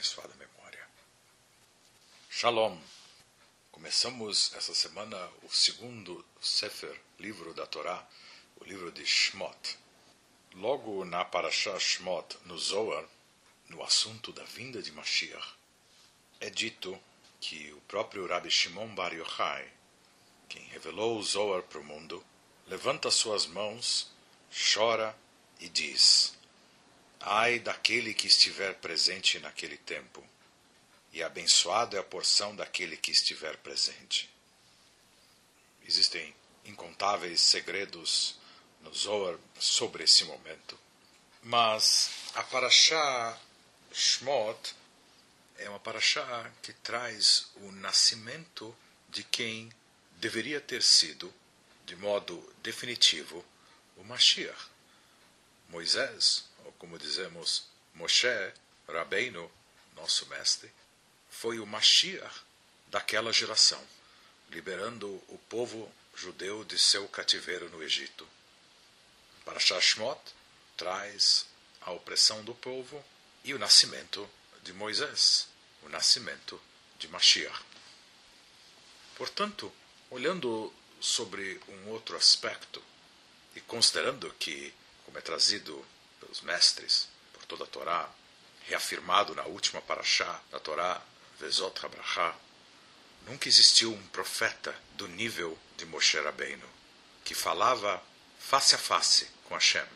abençoada 0.00 0.34
memória. 0.36 0.88
Shalom! 2.30 2.78
Começamos 3.70 4.50
essa 4.54 4.72
semana 4.72 5.28
o 5.42 5.50
segundo 5.50 6.24
Sefer, 6.40 6.98
livro 7.18 7.52
da 7.52 7.66
Torá, 7.66 8.08
o 8.62 8.64
livro 8.64 8.90
de 8.90 9.04
Shmot. 9.04 9.78
Logo 10.54 11.04
na 11.04 11.22
Parashah 11.22 11.78
Shmot, 11.78 12.38
no 12.46 12.56
Zohar, 12.56 13.04
no 13.68 13.82
assunto 13.82 14.32
da 14.32 14.42
vinda 14.44 14.80
de 14.80 14.90
Mashiach, 14.90 15.54
é 16.40 16.48
dito 16.48 16.98
que 17.38 17.70
o 17.74 17.80
próprio 17.82 18.26
Rabbi 18.26 18.50
Shimon 18.50 18.94
Bar 18.94 19.12
Yochai, 19.12 19.70
quem 20.48 20.62
revelou 20.68 21.18
o 21.18 21.22
Zohar 21.22 21.62
para 21.64 21.78
o 21.78 21.84
mundo, 21.84 22.24
levanta 22.66 23.10
suas 23.10 23.44
mãos, 23.44 24.10
chora 24.50 25.14
e 25.60 25.68
diz: 25.68 26.39
Ai 27.20 27.58
daquele 27.58 28.14
que 28.14 28.26
estiver 28.26 28.74
presente 28.76 29.38
naquele 29.38 29.76
tempo, 29.76 30.26
e 31.12 31.22
abençoado 31.22 31.96
é 31.96 32.00
a 32.00 32.04
porção 32.04 32.56
daquele 32.56 32.96
que 32.96 33.10
estiver 33.10 33.56
presente. 33.58 34.30
Existem 35.86 36.34
incontáveis 36.64 37.40
segredos 37.40 38.38
no 38.80 38.94
Zohar 38.94 39.38
sobre 39.58 40.04
esse 40.04 40.24
momento. 40.24 40.78
Mas 41.42 42.10
a 42.34 42.42
Parashá 42.42 43.38
Shmot 43.92 44.74
é 45.58 45.68
uma 45.68 45.80
Parashá 45.80 46.50
que 46.62 46.72
traz 46.72 47.50
o 47.56 47.72
nascimento 47.72 48.74
de 49.08 49.24
quem 49.24 49.70
deveria 50.12 50.60
ter 50.60 50.82
sido, 50.82 51.32
de 51.84 51.96
modo 51.96 52.38
definitivo, 52.62 53.44
o 53.96 54.04
Mashiach. 54.04 54.70
Moisés, 55.68 56.44
ou 56.64 56.72
como 56.72 56.98
dizemos, 56.98 57.64
Moshe, 57.94 58.52
Rabbeinu, 58.88 59.50
nosso 59.94 60.26
mestre, 60.26 60.72
foi 61.28 61.60
o 61.60 61.66
Mashiach 61.66 62.42
daquela 62.88 63.32
geração, 63.32 63.82
liberando 64.50 65.08
o 65.28 65.38
povo 65.48 65.90
judeu 66.14 66.64
de 66.64 66.78
seu 66.78 67.06
cativeiro 67.08 67.68
no 67.70 67.82
Egito. 67.82 68.28
Para 69.44 69.60
Shashmot 69.60 70.20
traz 70.76 71.46
a 71.80 71.92
opressão 71.92 72.44
do 72.44 72.54
povo 72.54 73.02
e 73.44 73.54
o 73.54 73.58
nascimento 73.58 74.28
de 74.62 74.72
Moisés, 74.72 75.48
o 75.82 75.88
nascimento 75.88 76.60
de 76.98 77.08
Mashiach. 77.08 77.64
Portanto, 79.16 79.72
olhando 80.10 80.72
sobre 81.00 81.60
um 81.68 81.88
outro 81.90 82.16
aspecto 82.16 82.82
e 83.54 83.60
considerando 83.60 84.32
que, 84.34 84.74
como 85.04 85.18
é 85.18 85.20
trazido 85.20 85.86
pelos 86.20 86.40
mestres, 86.42 87.08
por 87.32 87.44
toda 87.46 87.64
a 87.64 87.66
Torá, 87.66 88.08
reafirmado 88.66 89.34
na 89.34 89.44
última 89.44 89.80
paraxá 89.80 90.40
da 90.50 90.60
Torá, 90.60 91.02
Vezot 91.40 91.84
Habrachá, 91.84 92.36
nunca 93.26 93.48
existiu 93.48 93.92
um 93.92 94.06
profeta 94.08 94.74
do 94.94 95.08
nível 95.08 95.58
de 95.76 95.86
Moshe 95.86 96.20
Rabbeinu, 96.20 96.68
que 97.24 97.34
falava 97.34 98.02
face 98.38 98.74
a 98.74 98.78
face 98.78 99.28
com 99.44 99.54
Hashem. 99.54 99.86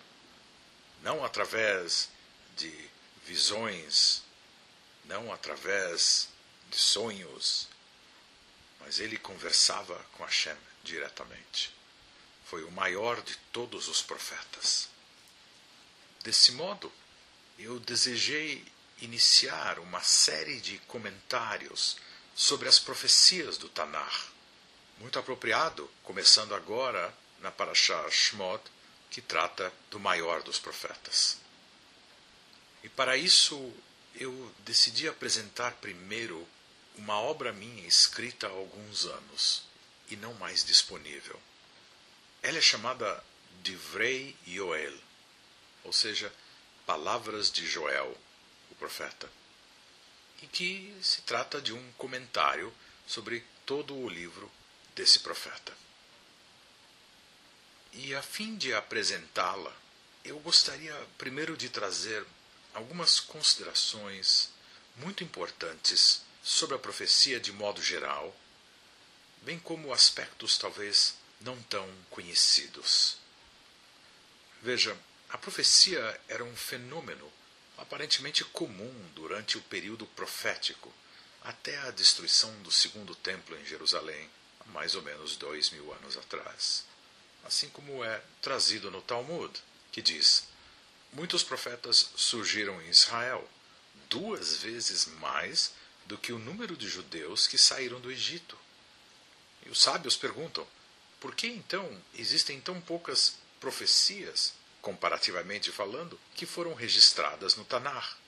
Não 1.03 1.25
através 1.25 2.09
de 2.57 2.91
visões, 3.25 4.23
não 5.05 5.33
através 5.33 6.29
de 6.71 6.77
sonhos, 6.77 7.69
mas 8.81 8.99
ele 8.99 9.19
conversava 9.19 9.99
com 10.13 10.25
Hashem 10.25 10.57
diretamente. 10.83 11.75
Foi 12.47 12.65
o 12.65 12.71
maior 12.71 13.21
de 13.23 13.37
todos 13.53 13.89
os 13.89 14.03
profetas. 14.03 14.89
Desse 16.25 16.53
modo, 16.53 16.91
eu 17.59 17.79
desejei 17.79 18.65
iniciar 19.03 19.79
uma 19.79 20.01
série 20.01 20.59
de 20.59 20.79
comentários 20.89 21.99
sobre 22.35 22.67
as 22.67 22.79
profecias 22.79 23.59
do 23.59 23.69
Tanar. 23.69 24.33
Muito 24.99 25.19
apropriado, 25.19 25.89
começando 26.03 26.55
agora 26.55 27.15
na 27.41 27.51
Parashah 27.51 28.11
Shmot, 28.11 28.63
que 29.11 29.21
trata 29.21 29.71
do 29.91 30.01
maior 30.01 30.43
dos 30.43 30.59
profetas. 30.59 31.37
E 32.83 32.89
para 32.89 33.19
isso 33.19 33.71
eu 34.15 34.51
decidi 34.61 35.07
apresentar 35.07 35.73
primeiro 35.75 36.49
uma 36.97 37.21
obra 37.21 37.53
minha 37.53 37.87
escrita 37.87 38.47
há 38.47 38.51
alguns 38.51 39.05
anos 39.05 39.65
e 40.09 40.17
não 40.17 40.33
mais 40.35 40.65
disponível. 40.65 41.39
Ela 42.43 42.57
é 42.57 42.63
chamada 42.63 43.23
Divrei 43.63 44.35
Yoel, 44.49 44.99
ou 45.85 45.93
seja, 45.93 46.33
Palavras 46.87 47.51
de 47.51 47.67
Joel, 47.67 48.15
o 48.71 48.75
profeta, 48.75 49.31
e 50.43 50.47
que 50.47 50.95
se 51.03 51.23
trata 51.23 51.61
de 51.61 51.73
um 51.73 51.93
comentário 51.93 52.75
sobre 53.07 53.43
todo 53.65 53.95
o 53.95 54.09
livro 54.09 54.51
desse 54.95 55.21
profeta. 55.21 55.73
E 57.93 58.15
a 58.15 58.21
fim 58.21 58.57
de 58.57 58.75
apresentá-la, 58.75 59.75
eu 60.25 60.39
gostaria 60.41 60.95
primeiro 61.17 61.57
de 61.57 61.69
trazer 61.69 62.27
algumas 62.75 63.21
considerações 63.21 64.51
muito 64.97 65.25
importantes 65.25 66.23
sobre 66.43 66.77
a 66.77 66.79
profecia 66.79 67.41
de 67.41 67.53
modo 67.53 67.83
geral, 67.83 68.35
bem 69.43 69.59
como 69.59 69.93
aspectos 69.93 70.59
talvez 70.59 71.15
não 71.41 71.63
tão 71.63 71.89
conhecidos. 72.11 73.17
Veja, 74.61 74.97
a 75.35 75.39
profecia 75.39 76.21
era 76.29 76.43
um 76.43 76.57
fenômeno 76.57 77.31
aparentemente 77.77 78.45
comum 78.45 78.93
durante 79.15 79.59
o 79.59 79.63
período 79.63 80.07
profético, 80.07 80.91
até 81.43 81.77
a 81.81 81.91
destruição 81.91 82.51
do 82.63 82.71
segundo 82.71 83.15
templo 83.15 83.59
em 83.59 83.67
Jerusalém, 83.67 84.31
há 84.61 84.65
mais 84.71 84.95
ou 84.95 85.03
menos 85.03 85.37
dois 85.37 85.71
mil 85.71 85.93
anos 85.93 86.17
atrás 86.17 86.85
assim 87.45 87.69
como 87.69 88.03
é 88.03 88.23
trazido 88.41 88.91
no 88.91 89.03
Talmud, 89.03 89.53
que 89.93 90.03
diz: 90.03 90.45
Muitos 91.13 91.43
profetas 91.43 92.11
surgiram 92.17 92.81
em 92.83 92.89
Israel, 92.89 93.49
duas 94.09 94.57
vezes 94.57 95.07
mais 95.21 95.73
do 96.07 96.19
que 96.19 96.33
o 96.33 96.39
número 96.39 96.77
de 96.77 96.89
judeus 96.89 97.47
que 97.47 97.59
saíram 97.59 98.01
do 98.01 98.11
Egito. 98.11 98.59
E 99.65 99.71
os 99.71 99.81
sábios 99.81 100.17
perguntam: 100.17 100.67
por 101.21 101.35
que 101.35 101.47
então 101.47 102.03
existem 102.15 102.61
tão 102.61 102.81
poucas 102.81 103.37
profecias, 103.61 104.55
comparativamente 104.85 105.73
falando, 105.73 106.21
que 106.35 106.45
foram 106.45 106.75
registradas 106.75 107.57
no 107.57 107.65
Tanar? 107.65 108.19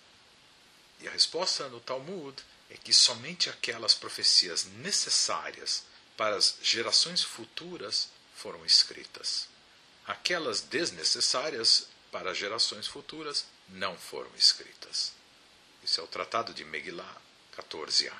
E 1.00 1.06
a 1.06 1.10
resposta 1.10 1.68
no 1.68 1.80
Talmud 1.80 2.42
é 2.70 2.78
que 2.78 2.94
somente 2.94 3.50
aquelas 3.50 3.92
profecias 3.92 4.64
necessárias 4.64 5.84
para 6.16 6.34
as 6.34 6.56
gerações 6.62 7.22
futuras 7.22 8.08
foram 8.34 8.64
escritas. 8.64 9.48
Aquelas 10.06 10.62
desnecessárias 10.62 11.88
para 12.10 12.32
gerações 12.32 12.86
futuras 12.86 13.44
não 13.68 13.94
foram 13.94 14.30
escritas. 14.34 15.12
Isso 15.82 16.00
é 16.00 16.04
o 16.04 16.08
Tratado 16.08 16.54
de 16.54 16.64
Megillah 16.64 17.20
14a. 17.54 18.14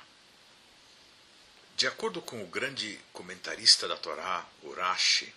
De 1.75 1.87
acordo 1.87 2.21
com 2.21 2.43
o 2.43 2.47
grande 2.47 2.99
comentarista 3.11 3.87
da 3.87 3.97
Torá, 3.97 4.47
Urashi, 4.61 5.33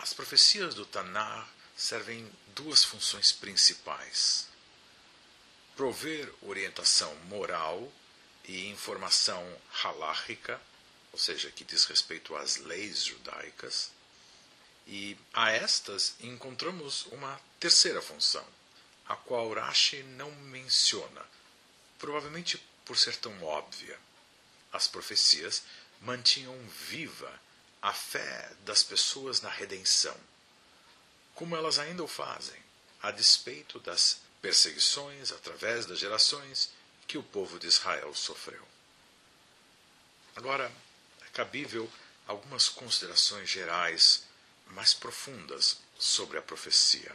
as 0.00 0.12
profecias 0.12 0.74
do 0.74 0.84
Tanar 0.84 1.53
servem 1.76 2.30
duas 2.54 2.84
funções 2.84 3.32
principais: 3.32 4.48
prover 5.76 6.32
orientação 6.42 7.14
moral 7.26 7.92
e 8.44 8.68
informação 8.68 9.42
halárrica, 9.82 10.60
ou 11.12 11.18
seja, 11.18 11.50
que 11.50 11.64
diz 11.64 11.84
respeito 11.84 12.36
às 12.36 12.56
leis 12.56 13.04
judaicas, 13.04 13.90
e 14.86 15.16
a 15.32 15.50
estas 15.50 16.14
encontramos 16.20 17.06
uma 17.06 17.40
terceira 17.58 18.02
função, 18.02 18.46
a 19.06 19.16
qual 19.16 19.52
Rashi 19.52 20.02
não 20.02 20.30
menciona, 20.32 21.24
provavelmente 21.98 22.58
por 22.84 22.98
ser 22.98 23.16
tão 23.16 23.42
óbvia. 23.42 23.98
As 24.72 24.88
profecias 24.88 25.62
mantinham 26.00 26.58
viva 26.88 27.40
a 27.80 27.92
fé 27.92 28.52
das 28.64 28.82
pessoas 28.82 29.40
na 29.40 29.48
redenção, 29.48 30.18
como 31.34 31.56
elas 31.56 31.78
ainda 31.78 32.02
o 32.02 32.08
fazem, 32.08 32.62
a 33.02 33.10
despeito 33.10 33.78
das 33.80 34.20
perseguições 34.40 35.32
através 35.32 35.86
das 35.86 35.98
gerações 35.98 36.70
que 37.06 37.18
o 37.18 37.22
povo 37.22 37.58
de 37.58 37.66
Israel 37.66 38.14
sofreu. 38.14 38.66
Agora, 40.36 40.70
é 41.22 41.28
cabível 41.30 41.90
algumas 42.26 42.68
considerações 42.68 43.48
gerais 43.48 44.24
mais 44.68 44.94
profundas 44.94 45.78
sobre 45.98 46.38
a 46.38 46.42
profecia. 46.42 47.14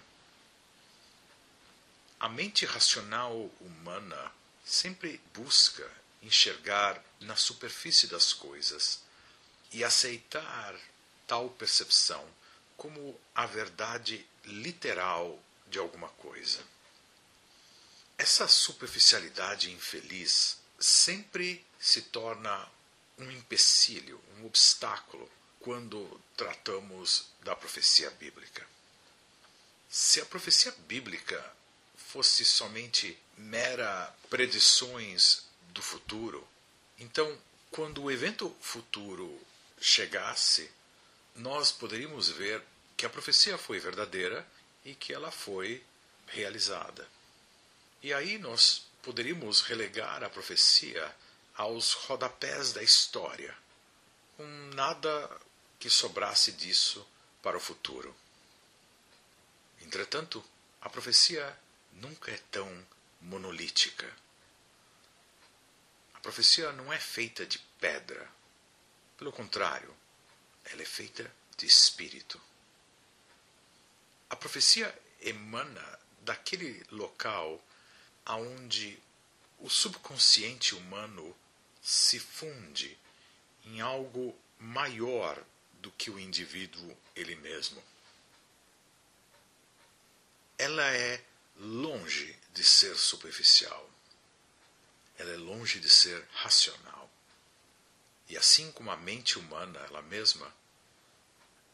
A 2.20 2.28
mente 2.30 2.66
racional 2.66 3.50
humana 3.62 4.32
sempre 4.66 5.22
busca 5.34 5.90
enxergar 6.22 7.02
na 7.20 7.36
superfície 7.36 8.08
das 8.08 8.34
coisas 8.34 9.02
e 9.72 9.84
aceitar 9.84 10.76
tal 11.26 11.50
percepção 11.50 12.26
como 12.80 13.20
a 13.36 13.46
verdade 13.46 14.26
literal 14.46 15.38
de 15.68 15.78
alguma 15.78 16.08
coisa. 16.08 16.64
Essa 18.18 18.48
superficialidade 18.48 19.70
infeliz 19.70 20.58
sempre 20.80 21.64
se 21.78 22.04
torna 22.04 22.68
um 23.18 23.30
empecilho, 23.32 24.20
um 24.38 24.46
obstáculo 24.46 25.30
quando 25.60 26.20
tratamos 26.38 27.28
da 27.42 27.54
profecia 27.54 28.10
bíblica. 28.12 28.66
Se 29.90 30.22
a 30.22 30.26
profecia 30.26 30.72
bíblica 30.88 31.54
fosse 31.98 32.46
somente 32.46 33.20
mera 33.38 34.16
predições 34.30 35.44
do 35.74 35.82
futuro, 35.82 36.48
então, 36.98 37.38
quando 37.72 38.04
o 38.04 38.12
evento 38.12 38.56
futuro 38.62 39.38
chegasse, 39.82 40.72
nós 41.40 41.72
poderíamos 41.72 42.30
ver 42.30 42.62
que 42.98 43.06
a 43.06 43.10
profecia 43.10 43.58
foi 43.58 43.80
verdadeira 43.80 44.46
e 44.84 44.94
que 44.94 45.14
ela 45.14 45.32
foi 45.32 45.82
realizada. 46.28 47.08
E 48.04 48.14
aí 48.14 48.38
nós 48.38 48.88
poderíamos 49.02 49.62
relegar 49.62 50.24
a 50.24 50.30
profecia 50.30 51.16
aos 51.56 51.94
rodapés 51.94 52.74
da 52.74 52.84
história, 52.84 53.58
com 54.36 54.46
nada 54.76 55.30
que 55.80 55.90
sobrasse 55.90 56.52
disso 56.52 57.06
para 57.42 57.58
o 57.58 57.62
futuro. 57.62 58.14
Entretanto, 59.82 60.44
a 60.82 60.90
profecia 60.90 61.58
nunca 61.94 62.32
é 62.32 62.40
tão 62.52 62.86
monolítica. 63.22 64.14
A 66.14 66.20
profecia 66.20 66.74
não 66.74 66.92
é 66.92 67.00
feita 67.00 67.46
de 67.46 67.60
pedra. 67.80 68.30
Pelo 69.18 69.32
contrário, 69.32 69.94
ela 70.72 70.82
é 70.82 70.86
feita 70.86 71.30
de 71.58 71.66
espírito. 71.66 72.40
A 74.30 74.36
profecia 74.36 74.98
emana 75.22 76.00
daquele 76.22 76.84
local 76.92 77.62
aonde 78.26 79.00
o 79.60 79.70
subconsciente 79.70 80.76
humano 80.76 81.36
se 81.82 82.20
funde 82.20 82.98
em 83.66 83.82
algo 83.82 84.38
maior 84.60 85.44
do 85.74 85.92
que 85.92 86.10
o 86.10 86.20
indivíduo 86.20 86.98
ele 87.16 87.36
mesmo. 87.36 87.84
Ela 90.58 90.86
é 90.92 91.24
longe 91.56 92.38
de 92.54 92.64
ser 92.64 92.96
superficial. 92.96 93.90
Ela 95.18 95.32
é 95.32 95.38
longe 95.38 95.80
de 95.80 95.90
ser 95.90 96.26
racional. 96.32 96.99
E 98.30 98.38
assim 98.38 98.72
como 98.72 98.92
a 98.92 98.96
mente 98.96 99.40
humana 99.40 99.80
ela 99.80 100.04
mesma, 100.04 100.54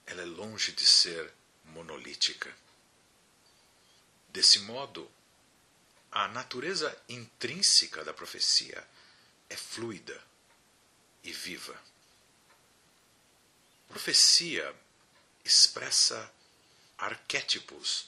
ela 0.06 0.22
é 0.22 0.26
longe 0.26 0.72
de 0.72 0.86
ser 0.86 1.34
monolítica. 1.66 2.56
Desse 4.30 4.60
modo, 4.60 5.12
a 6.12 6.30
natureza 6.30 6.98
intrínseca 7.10 8.06
da 8.06 8.14
profecia 8.14 8.88
é 9.50 9.58
fluida 9.58 10.24
e 11.24 11.34
viva. 11.34 11.78
Profecia 13.90 14.74
expressa 15.44 16.34
arquétipos 16.98 18.08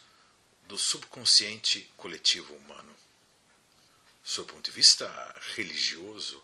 do 0.64 0.78
subconsciente 0.78 1.92
coletivo 1.98 2.54
humano. 2.56 2.96
Sob 4.24 4.50
o 4.50 4.56
ponto 4.56 4.66
de 4.66 4.72
vista 4.72 5.08
religioso, 5.56 6.42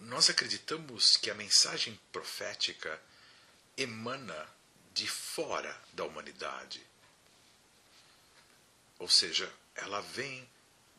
nós 0.00 0.30
acreditamos 0.30 1.16
que 1.16 1.30
a 1.30 1.34
mensagem 1.34 1.98
profética 2.12 3.00
emana 3.76 4.48
de 4.92 5.06
fora 5.06 5.80
da 5.92 6.04
humanidade. 6.04 6.84
Ou 8.98 9.08
seja, 9.08 9.52
ela 9.74 10.00
vem 10.00 10.48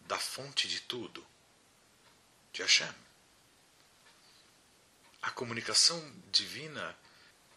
da 0.01 0.17
fonte 0.17 0.67
de 0.67 0.81
tudo, 0.81 1.25
de 2.53 2.61
Hashem. 2.61 2.93
A 5.21 5.31
comunicação 5.31 5.99
divina 6.31 6.97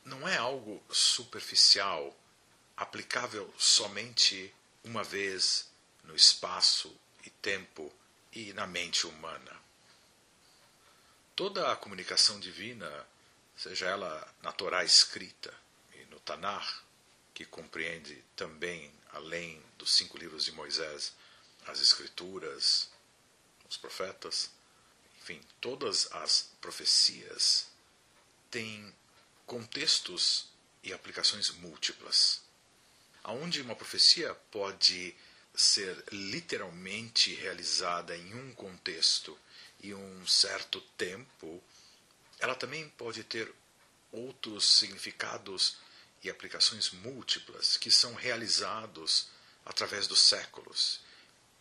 não 0.05 0.29
é 0.29 0.37
algo 0.37 0.83
superficial, 0.91 2.17
aplicável 2.77 3.53
somente 3.57 4.53
uma 4.83 5.05
vez 5.05 5.71
no 6.03 6.17
espaço 6.17 6.95
e 7.25 7.31
tempo 7.31 7.93
e 8.33 8.53
na 8.53 8.67
mente 8.67 9.07
humana. 9.07 9.62
Toda 11.35 11.73
a 11.73 11.77
comunicação 11.77 12.39
divina, 12.39 13.07
seja 13.57 13.87
ela 13.87 14.35
na 14.43 14.53
Torá 14.53 14.85
escrita 14.85 15.53
e 15.95 16.05
no 16.07 16.21
Tanar, 16.21 16.85
que 17.33 17.47
compreende 17.47 18.23
também, 18.37 18.93
além 19.13 19.63
dos 19.79 19.95
cinco 19.95 20.19
livros 20.19 20.45
de 20.45 20.53
Moisés, 20.53 21.15
as 21.67 21.81
Escrituras, 21.81 22.91
os 23.69 23.79
profetas, 23.79 24.51
enfim, 25.21 25.41
todas 25.59 26.13
as 26.13 26.51
profecias 26.61 27.67
têm 28.51 28.95
contextos 29.47 30.49
e 30.83 30.93
aplicações 30.93 31.49
múltiplas. 31.51 32.43
Aonde 33.25 33.63
uma 33.63 33.75
profecia 33.75 34.35
pode 34.51 35.17
ser 35.55 36.05
literalmente 36.13 37.35
realizada 37.35 38.17
em 38.17 38.35
um 38.35 38.53
contexto 38.55 39.39
e 39.83 39.93
um 39.95 40.27
certo 40.27 40.81
tempo, 40.97 41.63
ela 42.39 42.55
também 42.55 42.89
pode 42.91 43.25
ter 43.25 43.53
outros 44.11 44.65
significados 44.79 45.77
e 46.23 46.31
aplicações 46.31 46.91
múltiplas 46.91 47.77
que 47.77 47.91
são 47.91 48.15
realizados 48.15 49.29
através 49.65 50.07
dos 50.07 50.21
séculos, 50.21 51.01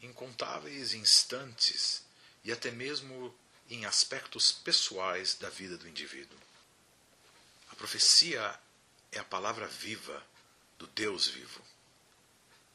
incontáveis 0.02 0.94
instantes 0.94 2.04
e 2.44 2.52
até 2.52 2.72
mesmo 2.72 3.34
em 3.70 3.86
aspectos 3.86 4.52
pessoais 4.52 5.36
da 5.36 5.50
vida 5.50 5.78
do 5.78 5.88
indivíduo. 5.88 6.38
A 7.72 7.76
profecia 7.76 8.60
é 9.12 9.20
a 9.20 9.24
palavra 9.24 9.68
viva 9.68 10.26
do 10.78 10.88
Deus 10.88 11.28
vivo. 11.28 11.62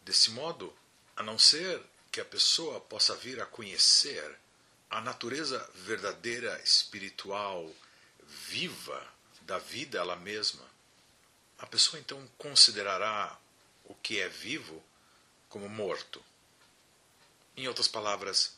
Desse 0.02 0.30
modo, 0.30 0.74
a 1.16 1.22
não 1.22 1.38
ser 1.38 1.82
que 2.10 2.20
a 2.20 2.24
pessoa 2.24 2.80
possa 2.80 3.14
vir 3.16 3.40
a 3.40 3.46
conhecer 3.46 4.38
a 4.90 5.00
natureza 5.00 5.68
verdadeira, 5.74 6.60
espiritual, 6.62 7.70
viva 8.22 9.06
da 9.42 9.58
vida 9.58 9.98
ela 9.98 10.16
mesma, 10.16 10.64
a 11.58 11.66
pessoa 11.66 12.00
então 12.00 12.26
considerará 12.38 13.38
o 13.84 13.94
que 13.94 14.20
é 14.20 14.28
vivo 14.28 14.82
como 15.48 15.68
morto. 15.68 16.22
Em 17.56 17.66
outras 17.68 17.88
palavras, 17.88 18.56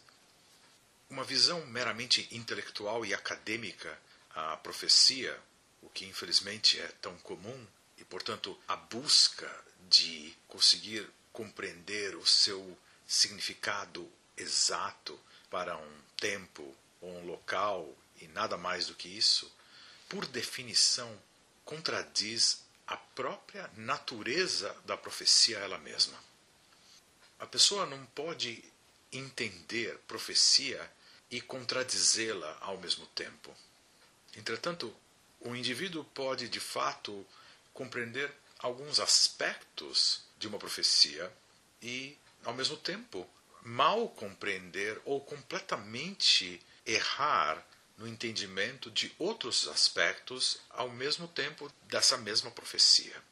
uma 1.08 1.24
visão 1.24 1.64
meramente 1.66 2.28
intelectual 2.32 3.04
e 3.04 3.14
acadêmica 3.14 3.98
à 4.34 4.56
profecia, 4.56 5.38
o 5.82 5.88
que 5.88 6.04
infelizmente 6.06 6.80
é 6.80 6.88
tão 7.00 7.16
comum, 7.18 7.66
e 7.96 8.04
portanto 8.04 8.58
a 8.66 8.76
busca 8.76 9.64
de 9.88 10.34
conseguir 10.46 11.08
compreender 11.32 12.16
o 12.16 12.26
seu 12.26 12.76
significado 13.06 14.10
exato 14.36 15.18
para 15.50 15.76
um 15.76 16.07
tempo 16.20 16.76
ou 17.00 17.10
um 17.10 17.26
local 17.26 17.92
e 18.20 18.28
nada 18.28 18.56
mais 18.56 18.86
do 18.86 18.94
que 18.94 19.08
isso, 19.08 19.50
por 20.08 20.26
definição, 20.26 21.20
contradiz 21.64 22.64
a 22.86 22.96
própria 22.96 23.70
natureza 23.76 24.74
da 24.84 24.96
profecia 24.96 25.58
ela 25.58 25.78
mesma. 25.78 26.18
A 27.38 27.46
pessoa 27.46 27.86
não 27.86 28.04
pode 28.06 28.64
entender 29.12 29.98
profecia 30.06 30.90
e 31.30 31.40
contradizê-la 31.40 32.56
ao 32.60 32.78
mesmo 32.78 33.06
tempo. 33.08 33.54
Entretanto, 34.36 34.94
o 35.40 35.54
indivíduo 35.54 36.04
pode 36.04 36.48
de 36.48 36.60
fato 36.60 37.26
compreender 37.72 38.32
alguns 38.58 38.98
aspectos 38.98 40.22
de 40.38 40.48
uma 40.48 40.58
profecia 40.58 41.32
e, 41.80 42.16
ao 42.44 42.54
mesmo 42.54 42.76
tempo, 42.76 43.28
mal 43.68 44.08
compreender 44.08 44.98
ou 45.04 45.20
completamente 45.20 46.58
errar 46.86 47.62
no 47.98 48.08
entendimento 48.08 48.90
de 48.90 49.14
outros 49.18 49.68
aspectos 49.68 50.58
ao 50.70 50.88
mesmo 50.88 51.28
tempo 51.28 51.70
dessa 51.82 52.16
mesma 52.16 52.50
profecia. 52.50 53.22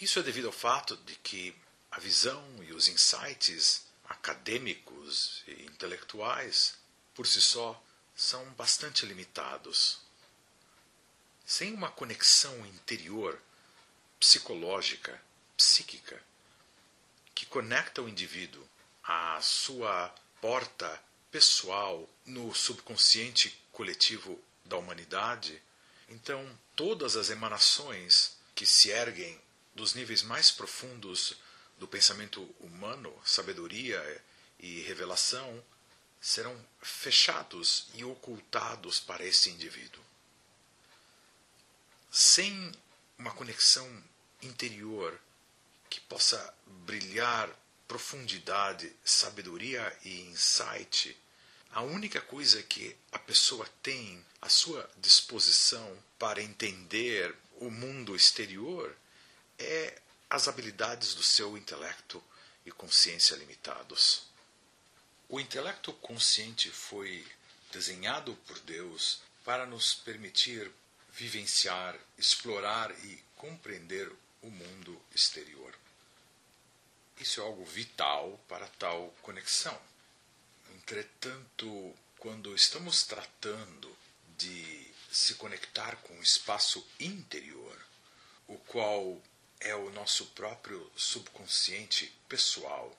Isso 0.00 0.18
é 0.18 0.22
devido 0.22 0.46
ao 0.46 0.52
fato 0.52 0.96
de 0.96 1.16
que 1.16 1.54
a 1.90 2.00
visão 2.00 2.42
e 2.62 2.72
os 2.72 2.88
insights 2.88 3.84
acadêmicos 4.08 5.44
e 5.48 5.64
intelectuais, 5.64 6.74
por 7.14 7.26
si 7.26 7.42
só, 7.42 7.80
são 8.16 8.42
bastante 8.54 9.04
limitados. 9.04 9.98
Sem 11.44 11.74
uma 11.74 11.90
conexão 11.90 12.64
interior, 12.64 13.38
psicológica, 14.18 15.20
psíquica, 15.58 16.22
que 17.34 17.44
conecta 17.44 18.00
o 18.00 18.08
indivíduo 18.08 18.66
à 19.06 19.40
sua 19.40 20.14
porta 20.40 21.02
pessoal 21.30 22.08
no 22.24 22.54
subconsciente 22.54 23.58
coletivo 23.72 24.42
da 24.64 24.76
humanidade, 24.76 25.60
então 26.08 26.58
todas 26.74 27.16
as 27.16 27.30
emanações 27.30 28.36
que 28.54 28.64
se 28.64 28.90
erguem 28.90 29.40
dos 29.74 29.94
níveis 29.94 30.22
mais 30.22 30.50
profundos 30.50 31.36
do 31.78 31.88
pensamento 31.88 32.42
humano, 32.60 33.12
sabedoria 33.24 34.24
e 34.58 34.80
revelação, 34.82 35.62
serão 36.20 36.56
fechados 36.80 37.88
e 37.94 38.04
ocultados 38.04 39.00
para 39.00 39.24
esse 39.24 39.50
indivíduo. 39.50 40.02
Sem 42.10 42.72
uma 43.18 43.32
conexão 43.32 44.02
interior 44.40 45.20
que 45.90 46.00
possa 46.00 46.54
brilhar 46.66 47.50
profundidade, 47.86 48.90
sabedoria 49.04 49.96
e 50.04 50.22
insight, 50.22 51.16
a 51.72 51.82
única 51.82 52.20
coisa 52.20 52.62
que 52.62 52.96
a 53.10 53.18
pessoa 53.18 53.68
tem 53.82 54.24
à 54.40 54.48
sua 54.48 54.88
disposição 54.98 55.98
para 56.18 56.42
entender 56.42 57.34
o 57.56 57.70
mundo 57.70 58.14
exterior 58.14 58.94
é 59.58 60.00
as 60.30 60.48
habilidades 60.48 61.14
do 61.14 61.22
seu 61.22 61.56
intelecto 61.56 62.22
e 62.64 62.70
consciência 62.70 63.36
limitados. 63.36 64.22
O 65.28 65.40
intelecto 65.40 65.92
consciente 65.94 66.70
foi 66.70 67.26
desenhado 67.72 68.34
por 68.46 68.58
Deus 68.60 69.20
para 69.44 69.66
nos 69.66 69.94
permitir 69.94 70.70
vivenciar, 71.12 71.96
explorar 72.18 72.90
e 73.04 73.22
compreender 73.36 74.10
o 74.42 74.50
mundo 74.50 75.00
exterior. 75.14 75.63
Isso 77.18 77.40
é 77.40 77.44
algo 77.44 77.64
vital 77.64 78.38
para 78.48 78.66
tal 78.68 79.14
conexão. 79.22 79.78
Entretanto, 80.74 81.94
quando 82.18 82.54
estamos 82.54 83.04
tratando 83.04 83.96
de 84.36 84.92
se 85.10 85.34
conectar 85.34 85.96
com 85.96 86.18
o 86.18 86.22
espaço 86.22 86.86
interior, 86.98 87.78
o 88.48 88.58
qual 88.58 89.22
é 89.60 89.74
o 89.74 89.90
nosso 89.90 90.26
próprio 90.26 90.90
subconsciente 90.96 92.12
pessoal, 92.28 92.94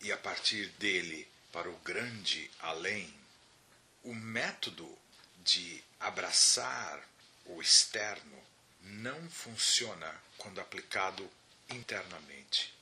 e 0.00 0.10
a 0.10 0.16
partir 0.16 0.68
dele 0.78 1.28
para 1.52 1.68
o 1.68 1.76
grande 1.78 2.50
além, 2.60 3.14
o 4.02 4.14
método 4.14 4.98
de 5.44 5.82
abraçar 5.98 7.06
o 7.44 7.60
externo 7.60 8.38
não 8.82 9.28
funciona 9.30 10.22
quando 10.38 10.60
aplicado 10.60 11.28
internamente. 11.68 12.72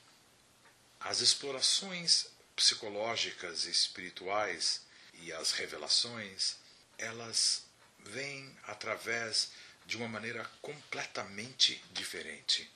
As 0.99 1.21
explorações 1.21 2.27
psicológicas 2.55 3.65
e 3.65 3.71
espirituais 3.71 4.81
e 5.13 5.31
as 5.31 5.51
revelações, 5.51 6.55
elas 6.97 7.63
vêm 7.99 8.57
através 8.63 9.51
de 9.85 9.97
uma 9.97 10.07
maneira 10.07 10.43
completamente 10.61 11.83
diferente, 11.91 12.69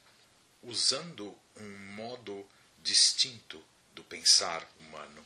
usando 0.61 1.37
um 1.57 1.77
modo 1.95 2.47
distinto 2.81 3.63
do 3.93 4.03
pensar 4.03 4.67
humano. 4.79 5.25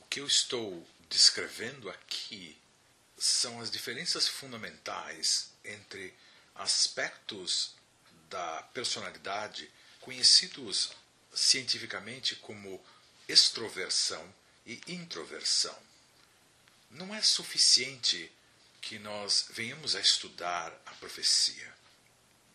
O 0.00 0.06
que 0.06 0.20
eu 0.20 0.26
estou 0.26 0.86
descrevendo 1.08 1.90
aqui 1.90 2.56
são 3.18 3.60
as 3.60 3.70
diferenças 3.70 4.28
fundamentais 4.28 5.50
entre 5.64 6.14
aspectos 6.54 7.74
da 8.28 8.62
personalidade 8.74 9.70
conhecidos 10.00 10.92
cientificamente 11.34 12.36
como 12.36 12.84
extroversão 13.28 14.34
e 14.66 14.80
introversão. 14.88 15.76
Não 16.90 17.14
é 17.14 17.22
suficiente 17.22 18.30
que 18.80 18.98
nós 18.98 19.46
venhamos 19.50 19.94
a 19.94 20.00
estudar 20.00 20.72
a 20.86 20.92
profecia. 20.92 21.74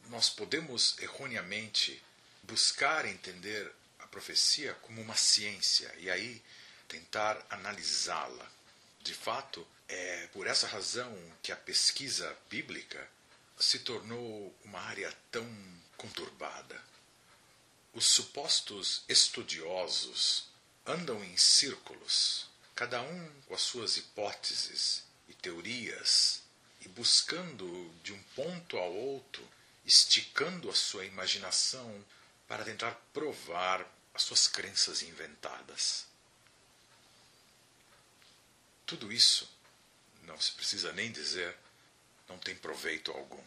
Nós 0.09 0.29
podemos 0.29 0.97
erroneamente 0.99 2.01
buscar 2.43 3.05
entender 3.05 3.71
a 3.99 4.07
profecia 4.07 4.73
como 4.75 5.01
uma 5.01 5.15
ciência 5.15 5.93
e 5.99 6.09
aí 6.09 6.41
tentar 6.87 7.45
analisá-la. 7.49 8.51
De 9.01 9.13
fato, 9.13 9.65
é 9.87 10.27
por 10.27 10.47
essa 10.47 10.67
razão 10.67 11.15
que 11.41 11.51
a 11.51 11.57
pesquisa 11.57 12.35
bíblica 12.49 13.07
se 13.57 13.79
tornou 13.79 14.55
uma 14.63 14.79
área 14.79 15.11
tão 15.31 15.47
conturbada. 15.97 16.81
Os 17.93 18.05
supostos 18.05 19.03
estudiosos 19.07 20.45
andam 20.83 21.23
em 21.23 21.37
círculos, 21.37 22.47
cada 22.73 22.99
um 23.01 23.41
com 23.41 23.53
as 23.53 23.61
suas 23.61 23.97
hipóteses 23.97 25.03
e 25.27 25.33
teorias, 25.35 26.41
e 26.81 26.89
buscando 26.89 27.93
de 28.03 28.11
um 28.11 28.21
ponto 28.35 28.77
ao 28.77 28.91
outro, 28.91 29.47
esticando 29.85 30.71
a 30.71 30.75
sua 30.75 31.05
imaginação 31.05 32.03
para 32.47 32.65
tentar 32.65 32.91
provar 33.13 33.87
as 34.11 34.23
suas 34.23 34.47
crenças 34.47 35.03
inventadas. 35.03 36.07
Tudo 38.87 39.11
isso, 39.11 39.47
não 40.23 40.39
se 40.41 40.51
precisa 40.53 40.91
nem 40.93 41.11
dizer, 41.11 41.55
não 42.27 42.39
tem 42.39 42.55
proveito 42.55 43.11
algum. 43.11 43.43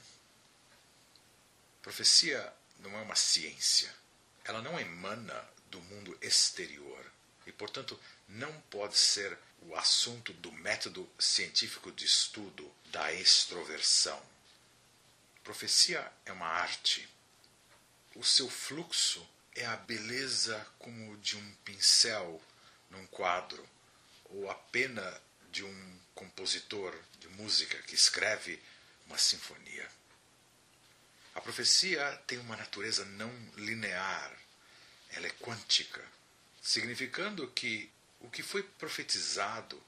Profecia 1.83 2.53
não 2.79 2.97
é 2.97 3.03
uma 3.03 3.17
ciência. 3.17 4.06
Ela 4.47 4.63
não 4.63 4.79
emana 4.79 5.45
do 5.71 5.81
mundo 5.81 6.17
exterior 6.23 7.05
e, 7.45 7.53
portanto, 7.53 7.99
não 8.29 8.53
pode 8.63 8.97
ser 8.97 9.37
o 9.63 9.75
assunto 9.75 10.33
do 10.35 10.53
método 10.53 11.09
científico 11.19 11.91
de 11.91 12.05
estudo 12.05 12.73
da 12.87 13.13
extroversão. 13.13 14.23
Profecia 15.43 16.13
é 16.25 16.33
uma 16.33 16.47
arte. 16.47 17.09
O 18.15 18.23
seu 18.23 18.49
fluxo 18.49 19.29
é 19.53 19.67
a 19.67 19.77
beleza 19.77 20.65
como 20.79 21.17
de 21.19 21.37
um 21.37 21.55
pincel 21.65 22.41
num 22.89 23.07
quadro, 23.09 23.69
ou 24.27 24.49
a 24.49 24.55
pena 24.55 25.21
de 25.51 25.65
um 25.65 26.01
compositor 26.15 26.97
de 27.19 27.29
música 27.31 27.77
que 27.83 27.97
escreve 27.97 28.63
uma 29.07 29.19
sinfonia. 29.19 29.91
A 31.37 31.41
profecia 31.43 32.19
tem 32.27 32.39
uma 32.39 32.57
natureza 32.57 33.05
não 33.05 33.31
linear, 33.57 34.35
ela 35.11 35.27
é 35.27 35.31
quântica, 35.31 36.03
significando 36.63 37.47
que 37.49 37.91
o 38.21 38.31
que 38.31 38.43
foi 38.43 38.63
profetizado 38.63 39.81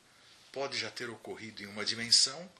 pode 0.53 0.77
já 0.77 0.91
ter 0.91 1.09
ocorrido 1.09 1.63
em 1.63 1.67
uma 1.67 1.87
dimensão, 1.87 2.53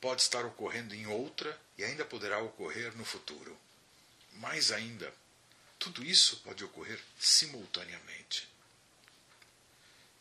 pode 0.00 0.22
estar 0.22 0.46
ocorrendo 0.46 0.94
em 0.94 1.06
outra 1.06 1.60
e 1.76 1.84
ainda 1.84 2.02
poderá 2.02 2.38
ocorrer 2.38 2.96
no 2.96 3.04
futuro. 3.04 3.54
Mais 4.32 4.72
ainda, 4.72 5.12
tudo 5.78 6.02
isso 6.02 6.38
pode 6.38 6.64
ocorrer 6.64 6.98
simultaneamente. 7.18 8.48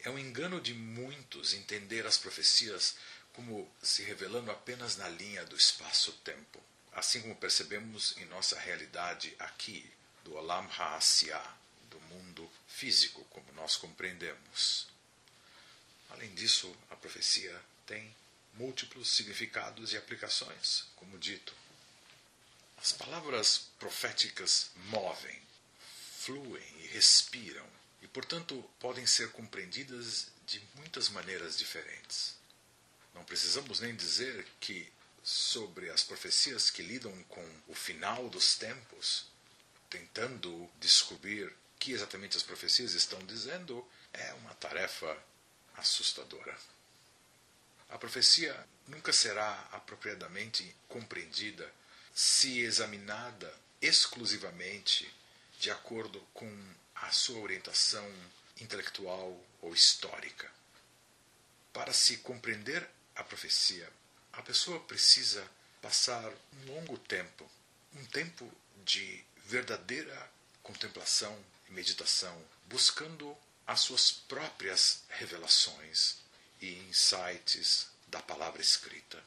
É 0.01 0.09
um 0.09 0.19
engano 0.19 0.59
de 0.59 0.73
muitos 0.73 1.53
entender 1.53 2.05
as 2.05 2.17
profecias 2.17 2.97
como 3.31 3.71
se 3.81 4.03
revelando 4.03 4.51
apenas 4.51 4.97
na 4.97 5.07
linha 5.07 5.45
do 5.45 5.55
espaço-tempo, 5.55 6.61
assim 6.99 7.21
como 7.21 7.35
percebemos 7.35 8.15
em 8.17 8.25
nossa 8.25 8.59
realidade 8.59 9.33
aqui, 9.39 9.89
do 10.25 10.35
Olam 10.35 10.69
Ha'asiyah, 10.77 11.57
do 11.89 11.99
mundo 12.01 12.49
físico, 12.67 13.23
como 13.29 13.51
nós 13.53 13.77
compreendemos. 13.77 14.85
Além 16.09 16.33
disso, 16.35 16.75
a 16.89 16.97
profecia 16.97 17.57
tem 17.87 18.13
múltiplos 18.55 19.09
significados 19.09 19.93
e 19.93 19.97
aplicações, 19.97 20.85
como 20.97 21.17
dito. 21.17 21.53
As 22.77 22.91
palavras 22.91 23.69
proféticas 23.79 24.71
movem, 24.87 25.41
fluem 26.19 26.75
e 26.81 26.87
respiram, 26.87 27.67
e, 28.01 28.07
portanto, 28.07 28.61
podem 28.77 29.05
ser 29.05 29.31
compreendidas 29.31 30.27
de 30.45 30.61
muitas 30.75 31.07
maneiras 31.07 31.57
diferentes. 31.57 32.35
Não 33.13 33.23
precisamos 33.23 33.79
nem 33.79 33.95
dizer 33.95 34.45
que, 34.59 34.91
sobre 35.23 35.89
as 35.89 36.03
profecias 36.03 36.69
que 36.69 36.81
lidam 36.81 37.11
com 37.23 37.45
o 37.67 37.73
final 37.73 38.29
dos 38.29 38.55
tempos, 38.55 39.27
tentando 39.89 40.69
descobrir 40.79 41.47
o 41.47 41.55
que 41.79 41.91
exatamente 41.93 42.37
as 42.37 42.43
profecias 42.43 42.93
estão 42.93 43.19
dizendo, 43.25 43.85
é 44.13 44.33
uma 44.33 44.53
tarefa 44.55 45.17
assustadora. 45.75 46.57
A 47.89 47.97
profecia 47.97 48.55
nunca 48.87 49.11
será 49.11 49.67
apropriadamente 49.71 50.75
compreendida 50.87 51.71
se 52.13 52.59
examinada 52.59 53.51
exclusivamente 53.81 55.11
de 55.59 55.71
acordo 55.71 56.19
com 56.33 56.49
a 56.95 57.11
sua 57.11 57.39
orientação 57.39 58.05
intelectual 58.59 59.41
ou 59.61 59.73
histórica. 59.73 60.51
Para 61.73 61.93
se 61.93 62.17
compreender 62.17 62.87
a 63.15 63.23
profecia, 63.23 63.89
a 64.39 64.41
pessoa 64.41 64.79
precisa 64.79 65.45
passar 65.81 66.31
um 66.53 66.73
longo 66.73 66.97
tempo, 66.97 67.49
um 67.93 68.05
tempo 68.05 68.49
de 68.85 69.21
verdadeira 69.45 70.31
contemplação 70.63 71.37
e 71.67 71.73
meditação, 71.73 72.41
buscando 72.67 73.35
as 73.67 73.81
suas 73.81 74.11
próprias 74.11 75.03
revelações 75.09 76.19
e 76.61 76.73
insights 76.87 77.89
da 78.07 78.21
palavra 78.21 78.61
escrita. 78.61 79.21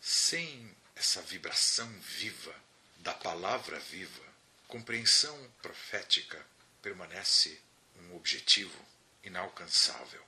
Sem 0.00 0.76
essa 0.96 1.22
vibração 1.22 1.88
viva 2.00 2.54
da 2.96 3.14
palavra 3.14 3.78
viva, 3.78 4.26
compreensão 4.66 5.38
profética 5.62 6.44
permanece 6.82 7.60
um 7.96 8.16
objetivo 8.16 8.84
inalcançável. 9.22 10.24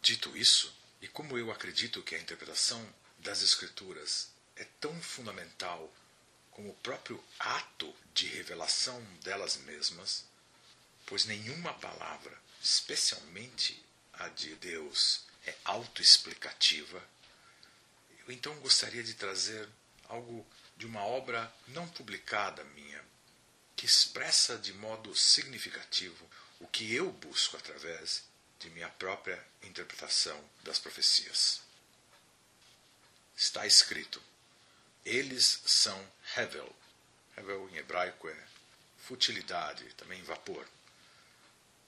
Dito 0.00 0.34
isso, 0.34 0.74
e 1.04 1.08
como 1.08 1.36
eu 1.36 1.52
acredito 1.52 2.02
que 2.02 2.14
a 2.14 2.18
interpretação 2.18 2.82
das 3.18 3.42
Escrituras 3.42 4.30
é 4.56 4.64
tão 4.80 4.98
fundamental 5.02 5.92
como 6.50 6.70
o 6.70 6.76
próprio 6.76 7.22
ato 7.38 7.94
de 8.14 8.26
revelação 8.26 9.04
delas 9.22 9.58
mesmas, 9.58 10.24
pois 11.04 11.26
nenhuma 11.26 11.74
palavra, 11.74 12.32
especialmente 12.62 13.84
a 14.14 14.28
de 14.28 14.54
Deus, 14.54 15.26
é 15.46 15.54
autoexplicativa, 15.66 17.06
eu 18.26 18.32
então 18.32 18.58
gostaria 18.60 19.02
de 19.02 19.12
trazer 19.12 19.68
algo 20.08 20.46
de 20.74 20.86
uma 20.86 21.04
obra 21.04 21.54
não 21.68 21.86
publicada 21.86 22.64
minha, 22.64 23.04
que 23.76 23.84
expressa 23.84 24.56
de 24.56 24.72
modo 24.72 25.14
significativo 25.14 26.26
o 26.60 26.66
que 26.66 26.94
eu 26.94 27.12
busco 27.12 27.58
através 27.58 28.24
de 28.64 28.70
minha 28.70 28.88
própria 28.88 29.38
interpretação 29.62 30.42
das 30.62 30.78
profecias. 30.78 31.60
Está 33.36 33.66
escrito: 33.66 34.22
eles 35.04 35.60
são 35.66 36.12
Hevel. 36.34 36.74
Hevel 37.36 37.68
em 37.68 37.76
hebraico 37.76 38.26
é 38.26 38.46
futilidade, 38.96 39.84
também 39.94 40.22
vapor. 40.22 40.66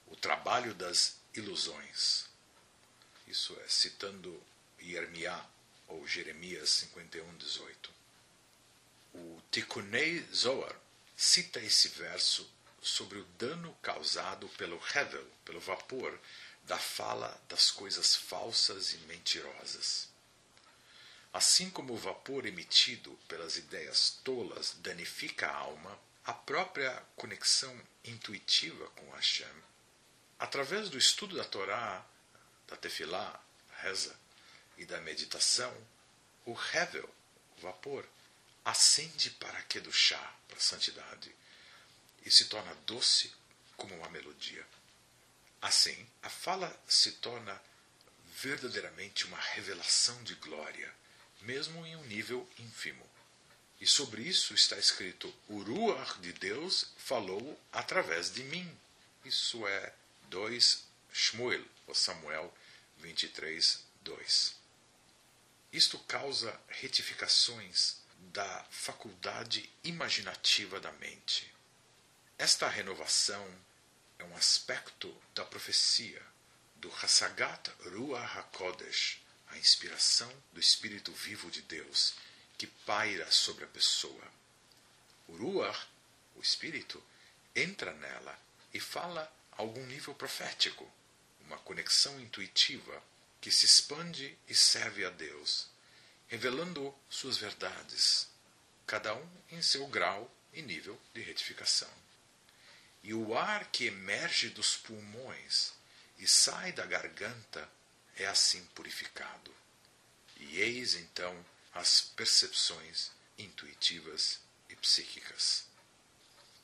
O 0.05 0.15
trabalho 0.15 0.73
das 0.75 1.15
ilusões. 1.33 2.27
Isso 3.27 3.59
é 3.61 3.67
citando 3.67 4.41
Yermiá 4.79 5.43
ou 5.87 6.05
Jeremias 6.07 6.69
51, 6.69 7.37
18. 7.37 7.91
O 9.15 9.41
Tikunei 9.49 10.19
Zohar 10.31 10.75
cita 11.15 11.59
esse 11.59 11.89
verso 11.89 12.47
sobre 12.81 13.17
o 13.17 13.23
dano 13.39 13.75
causado 13.81 14.47
pelo 14.49 14.79
Hevel, 14.93 15.25
pelo 15.43 15.59
vapor, 15.59 16.17
da 16.67 16.77
fala 16.77 17.41
das 17.47 17.71
coisas 17.71 18.13
falsas 18.13 18.93
e 18.93 18.97
mentirosas. 18.99 20.09
Assim 21.33 21.69
como 21.69 21.93
o 21.93 21.97
vapor 21.97 22.45
emitido 22.45 23.17
pelas 23.27 23.55
ideias 23.55 24.19
tolas 24.23 24.75
danifica 24.79 25.47
a 25.47 25.55
alma, 25.55 25.97
a 26.25 26.33
própria 26.33 26.91
conexão 27.15 27.73
intuitiva 28.03 28.85
com 28.89 29.09
Hashem, 29.11 29.47
através 30.37 30.89
do 30.89 30.97
estudo 30.97 31.37
da 31.37 31.45
Torá, 31.45 32.05
da 32.67 32.75
Tefilá, 32.75 33.41
reza, 33.81 34.13
e 34.77 34.85
da 34.85 34.99
meditação, 34.99 35.73
o 36.45 36.53
Hevel, 36.73 37.09
o 37.57 37.61
vapor, 37.61 38.05
ascende 38.65 39.31
para 39.31 39.61
Kedushá, 39.63 40.35
para 40.47 40.57
a 40.57 40.61
santidade, 40.61 41.33
e 42.25 42.29
se 42.29 42.45
torna 42.45 42.75
doce 42.85 43.33
como 43.77 43.95
uma 43.95 44.09
melodia. 44.09 44.65
Assim, 45.61 46.07
a 46.21 46.29
fala 46.29 46.75
se 46.87 47.13
torna 47.13 47.59
verdadeiramente 48.35 49.25
uma 49.25 49.39
revelação 49.39 50.23
de 50.23 50.35
glória, 50.35 50.93
mesmo 51.41 51.85
em 51.85 51.95
um 51.95 52.03
nível 52.05 52.47
ínfimo. 52.59 53.05
E 53.79 53.87
sobre 53.87 54.21
isso 54.21 54.53
está 54.53 54.77
escrito: 54.77 55.33
O 55.47 55.61
Ruach 55.61 56.19
de 56.19 56.33
Deus 56.33 56.91
falou 56.97 57.59
através 57.71 58.31
de 58.31 58.43
mim. 58.43 58.77
Isso 59.25 59.67
é 59.67 59.93
2 60.29 60.83
Shmuel, 61.11 61.63
ou 61.87 61.95
Samuel 61.95 62.53
23, 62.99 63.83
2. 64.01 64.55
Isto 65.73 65.99
causa 65.99 66.59
retificações 66.67 67.97
da 68.19 68.65
faculdade 68.69 69.69
imaginativa 69.83 70.79
da 70.79 70.91
mente. 70.93 71.53
Esta 72.37 72.67
renovação 72.67 73.47
é 74.19 74.23
um 74.23 74.35
aspecto 74.35 75.15
da 75.33 75.45
profecia 75.45 76.21
do 76.77 76.91
Hasagat 76.95 77.69
Ruach 77.85 78.37
HaKodesh, 78.39 79.21
a 79.47 79.57
inspiração 79.57 80.31
do 80.51 80.59
Espírito 80.59 81.11
vivo 81.11 81.49
de 81.51 81.61
Deus 81.61 82.15
que 82.57 82.67
paira 82.67 83.29
sobre 83.31 83.63
a 83.63 83.67
pessoa. 83.67 84.23
O 85.27 85.35
Ruach, 85.35 85.87
o 86.35 86.41
Espírito, 86.41 87.03
entra 87.55 87.93
nela 87.93 88.39
e 88.73 88.79
fala 88.79 89.31
a 89.51 89.61
algum 89.61 89.85
nível 89.85 90.13
profético, 90.13 90.91
uma 91.41 91.57
conexão 91.59 92.19
intuitiva 92.19 93.03
que 93.39 93.51
se 93.51 93.65
expande 93.65 94.37
e 94.47 94.55
serve 94.55 95.05
a 95.05 95.09
Deus, 95.09 95.67
revelando 96.27 96.93
suas 97.09 97.37
verdades, 97.37 98.27
cada 98.85 99.13
um 99.13 99.29
em 99.51 99.61
seu 99.61 99.87
grau 99.87 100.31
e 100.53 100.61
nível 100.61 100.99
de 101.13 101.21
retificação 101.21 102.06
e 103.07 103.13
o 103.13 103.37
ar 103.37 103.71
que 103.71 103.85
emerge 103.85 104.49
dos 104.49 104.75
pulmões 104.75 105.71
e 106.19 106.27
sai 106.27 106.73
da 106.73 106.85
garganta 106.85 107.71
é 108.17 108.27
assim 108.27 108.61
purificado. 108.75 109.55
E 110.35 110.59
eis 110.59 110.93
então 110.93 111.33
as 111.73 112.01
percepções 112.01 113.11
intuitivas 113.37 114.41
e 114.67 114.75
psíquicas. 114.75 115.67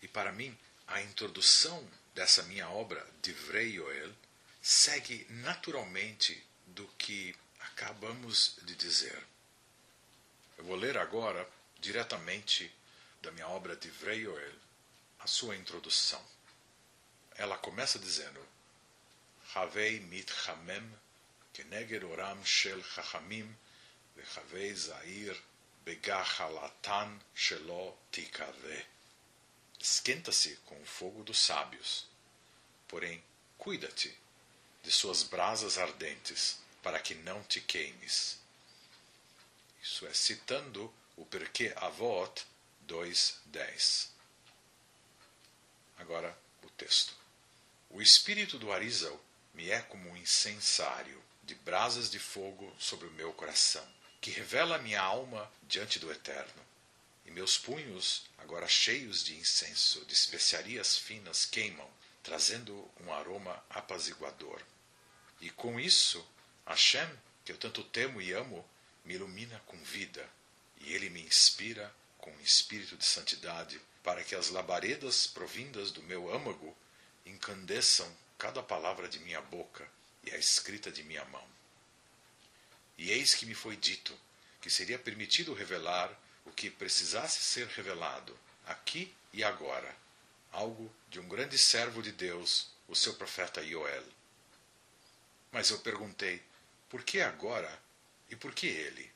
E 0.01 0.07
para 0.09 0.33
mim, 0.33 0.57
a 0.85 1.01
introdução 1.01 1.89
dessa 2.13 2.43
minha 2.43 2.69
obra, 2.69 3.09
Divrei 3.21 3.77
Yoel, 3.77 4.13
segue 4.61 5.25
naturalmente 5.29 6.45
do 6.67 6.85
que 6.97 7.33
acabamos 7.61 8.57
de 8.63 8.75
dizer. 8.75 9.25
Eu 10.57 10.65
vou 10.65 10.75
ler 10.75 10.97
agora, 10.97 11.49
diretamente 11.79 12.69
da 13.21 13.31
minha 13.31 13.47
obra 13.47 13.77
Divrei 13.77 14.25
Yoel, 14.25 14.63
a 15.23 15.27
sua 15.27 15.55
introdução. 15.55 16.21
Ela 17.35 17.57
começa 17.57 17.97
dizendo: 17.97 18.45
Havei 19.55 20.01
mitchamem 20.01 20.83
keneged 21.53 22.03
oram 22.03 22.43
shel 22.43 22.83
chachamim 22.83 23.55
vechavei 24.15 24.75
zair 24.75 25.37
begachalatan 25.85 27.19
shelo 27.33 27.97
tikave. 28.11 28.85
Esquenta-se 29.79 30.57
com 30.65 30.81
o 30.81 30.85
fogo 30.85 31.23
dos 31.23 31.39
sábios, 31.39 32.05
porém 32.87 33.23
cuida-te 33.57 34.17
de 34.81 34.91
suas 34.91 35.23
brasas 35.23 35.77
ardentes, 35.77 36.59
para 36.81 36.99
que 36.99 37.15
não 37.15 37.41
te 37.43 37.61
queimes. 37.61 38.39
Isso 39.81 40.05
é 40.05 40.13
citando 40.13 40.93
o 41.15 41.25
Perquê 41.25 41.73
Avot 41.77 42.45
2.10. 42.87 44.12
Agora 45.97 46.37
o 46.63 46.69
texto. 46.69 47.13
O 47.89 48.01
espírito 48.01 48.57
do 48.57 48.71
Arizal 48.71 49.19
me 49.53 49.69
é 49.69 49.81
como 49.81 50.09
um 50.09 50.17
incensário 50.17 51.21
de 51.43 51.55
brasas 51.55 52.09
de 52.09 52.19
fogo 52.19 52.73
sobre 52.79 53.07
o 53.07 53.11
meu 53.11 53.31
coração, 53.33 53.85
que 54.19 54.31
revela 54.31 54.77
minha 54.77 55.01
alma 55.01 55.51
diante 55.63 55.99
do 55.99 56.11
Eterno. 56.11 56.63
E 57.25 57.31
meus 57.31 57.57
punhos, 57.57 58.23
agora 58.37 58.67
cheios 58.67 59.23
de 59.23 59.35
incenso, 59.35 60.03
de 60.05 60.13
especiarias 60.13 60.97
finas, 60.97 61.45
queimam, 61.45 61.89
trazendo 62.21 62.89
um 63.01 63.13
aroma 63.13 63.63
apaziguador. 63.69 64.61
E 65.39 65.49
com 65.49 65.79
isso, 65.79 66.25
Hashem, 66.65 67.07
que 67.45 67.51
eu 67.51 67.57
tanto 67.57 67.83
temo 67.83 68.21
e 68.21 68.31
amo, 68.31 68.65
me 69.05 69.15
ilumina 69.15 69.61
com 69.65 69.77
vida, 69.83 70.27
e 70.79 70.93
ele 70.93 71.09
me 71.09 71.21
inspira 71.21 71.93
com 72.17 72.31
um 72.31 72.39
espírito 72.39 72.95
de 72.95 73.05
santidade 73.05 73.79
para 74.03 74.23
que 74.23 74.35
as 74.35 74.49
labaredas 74.49 75.25
provindas 75.25 75.91
do 75.91 76.03
meu 76.03 76.33
âmago 76.33 76.75
encandeçam 77.25 78.11
cada 78.37 78.61
palavra 78.61 79.07
de 79.07 79.19
minha 79.19 79.41
boca 79.41 79.89
e 80.23 80.31
a 80.31 80.37
escrita 80.37 80.91
de 80.91 81.03
minha 81.03 81.23
mão. 81.25 81.47
E 82.97 83.11
eis 83.11 83.33
que 83.33 83.45
me 83.45 83.55
foi 83.55 83.77
dito 83.77 84.13
que 84.61 84.69
seria 84.69 84.99
permitido 84.99 85.53
revelar 85.53 86.11
o 86.45 86.51
que 86.51 86.69
precisasse 86.69 87.41
ser 87.41 87.67
revelado, 87.67 88.37
aqui 88.65 89.13
e 89.31 89.43
agora, 89.43 89.95
algo 90.51 90.93
de 91.09 91.19
um 91.19 91.27
grande 91.27 91.57
servo 91.57 92.01
de 92.01 92.11
Deus, 92.11 92.69
o 92.87 92.95
seu 92.95 93.13
profeta 93.15 93.65
Joel. 93.65 94.03
Mas 95.51 95.69
eu 95.69 95.79
perguntei, 95.79 96.41
por 96.89 97.03
que 97.03 97.21
agora 97.21 97.81
e 98.29 98.35
por 98.35 98.53
que 98.53 98.67
ele? 98.67 99.11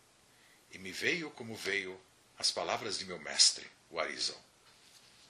E 0.71 0.77
me 0.77 0.91
veio 0.91 1.29
como 1.31 1.55
veio 1.55 1.99
as 2.37 2.51
palavras 2.51 2.97
de 2.97 3.05
meu 3.05 3.19
mestre, 3.19 3.65
o 3.89 3.99
Arizal. 3.99 4.46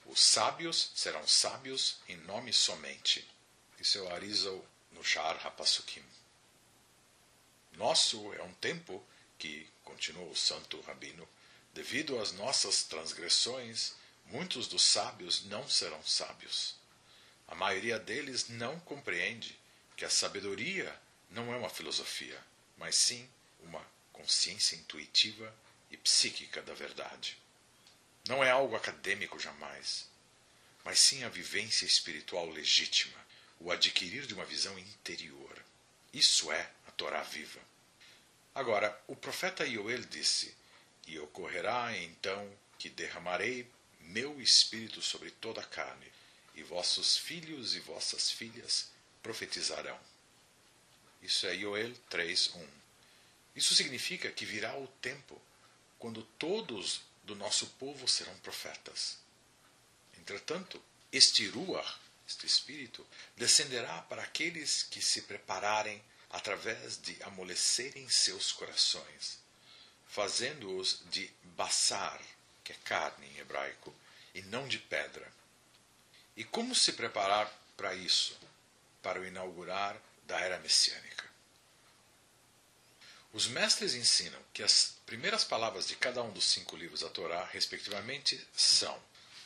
Os 0.08 0.22
sábios 0.22 0.92
serão 0.96 1.28
sábios 1.28 1.98
em 2.08 2.16
nome 2.16 2.54
somente. 2.54 3.30
Isso 3.78 3.98
é 3.98 4.02
o 4.02 4.14
Arizal 4.14 4.66
no 4.92 5.04
Shar 5.04 5.46
HaPasukim. 5.46 6.04
Nosso 7.74 8.34
é 8.34 8.42
um 8.42 8.54
tempo 8.54 9.06
que, 9.38 9.70
continuou 9.84 10.32
o 10.32 10.36
santo 10.36 10.80
rabino, 10.82 11.28
devido 11.74 12.20
às 12.20 12.32
nossas 12.32 12.84
transgressões, 12.84 13.94
muitos 14.28 14.68
dos 14.68 14.82
sábios 14.82 15.44
não 15.46 15.68
serão 15.70 16.02
sábios. 16.04 16.76
A 17.46 17.54
maioria 17.54 18.00
deles 18.00 18.48
não 18.48 18.80
compreende 18.80 19.60
que 19.98 20.06
a 20.06 20.10
sabedoria 20.10 20.98
não 21.30 21.54
é 21.54 21.58
uma 21.58 21.70
filosofia, 21.70 22.42
mas 22.78 22.96
sim 22.96 23.30
uma 23.60 23.86
consciência 24.14 24.78
intuitiva 24.78 25.54
e 25.92 25.98
psíquica 25.98 26.62
da 26.62 26.74
verdade. 26.74 27.38
Não 28.28 28.44
é 28.44 28.52
algo 28.52 28.76
acadêmico 28.76 29.40
jamais, 29.40 30.06
mas 30.84 31.00
sim 31.00 31.24
a 31.24 31.30
vivência 31.30 31.86
espiritual 31.86 32.50
legítima, 32.50 33.18
o 33.60 33.72
adquirir 33.72 34.26
de 34.26 34.34
uma 34.34 34.44
visão 34.44 34.78
interior. 34.78 35.64
Isso 36.14 36.52
é 36.52 36.70
a 36.88 36.92
Torá 36.92 37.22
viva. 37.24 37.62
Agora, 38.54 39.00
o 39.08 39.16
profeta 39.16 39.66
Yoel 39.66 40.02
disse: 40.02 40.54
E 41.06 41.18
ocorrerá 41.20 41.96
então 41.98 42.52
que 42.78 42.90
derramarei 42.90 43.70
meu 44.02 44.42
espírito 44.42 45.02
sobre 45.02 45.32
toda 45.32 45.62
a 45.62 45.66
carne, 45.66 46.12
e 46.54 46.64
vossos 46.64 47.18
filhos 47.18 47.76
e 47.76 47.80
vossas 47.80 48.32
filhas 48.32 48.90
profetizarão. 49.24 50.00
Isso 51.22 51.48
é 51.48 51.56
Yoel 51.56 51.94
3:1. 52.10 52.68
Isso 53.56 53.74
significa 53.74 54.32
que 54.32 54.46
virá 54.46 54.78
o 54.78 54.88
tempo 55.02 55.42
quando 55.98 56.24
todos 56.38 57.02
do 57.28 57.36
nosso 57.36 57.68
povo 57.72 58.08
serão 58.08 58.36
profetas. 58.38 59.18
Entretanto, 60.18 60.82
este 61.12 61.46
Ruach, 61.50 62.00
este 62.26 62.48
Espírito, 62.48 63.06
descenderá 63.36 64.02
para 64.04 64.24
aqueles 64.24 64.84
que 64.84 65.02
se 65.02 65.24
prepararem 65.24 66.02
através 66.30 66.98
de 67.02 67.22
amolecerem 67.24 68.10
seus 68.10 68.54
corações, 68.54 69.40
fazendo-os 70.08 71.02
de 71.12 71.30
basar, 71.44 72.22
que 72.64 72.72
é 72.72 72.76
carne 72.86 73.28
em 73.28 73.40
hebraico, 73.40 73.94
e 74.34 74.42
não 74.44 74.66
de 74.66 74.80
pedra. 74.80 75.30
E 76.36 76.46
como 76.46 76.74
se 76.74 76.94
preparar 76.94 77.52
para 77.76 77.94
isso? 77.94 78.38
Para 79.02 79.20
o 79.20 79.26
inaugurar 79.26 80.00
da 80.26 80.40
era 80.40 80.60
messiânica. 80.60 81.07
Os 83.38 83.46
mestres 83.46 83.94
ensinam 83.94 84.42
que 84.52 84.64
as 84.64 84.96
primeiras 85.06 85.44
palavras 85.44 85.88
de 85.88 85.96
cada 85.96 86.24
um 86.24 86.32
dos 86.32 86.44
cinco 86.44 86.76
livros 86.76 87.02
da 87.02 87.10
Torá, 87.10 87.46
respectivamente, 87.54 88.36
são 88.52 89.00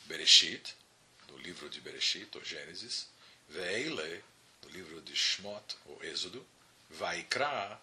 Bereshit, 0.06 0.74
do 1.28 1.36
livro 1.36 1.68
de 1.68 1.78
Bereshit, 1.78 2.26
ou 2.34 2.42
Gênesis, 2.42 3.06
Veile, 3.50 4.24
do 4.62 4.70
livro 4.70 4.98
de 5.02 5.14
Shmot, 5.14 5.76
ou 5.84 6.02
Êxodo, 6.02 6.42
Vaikra, 6.88 7.78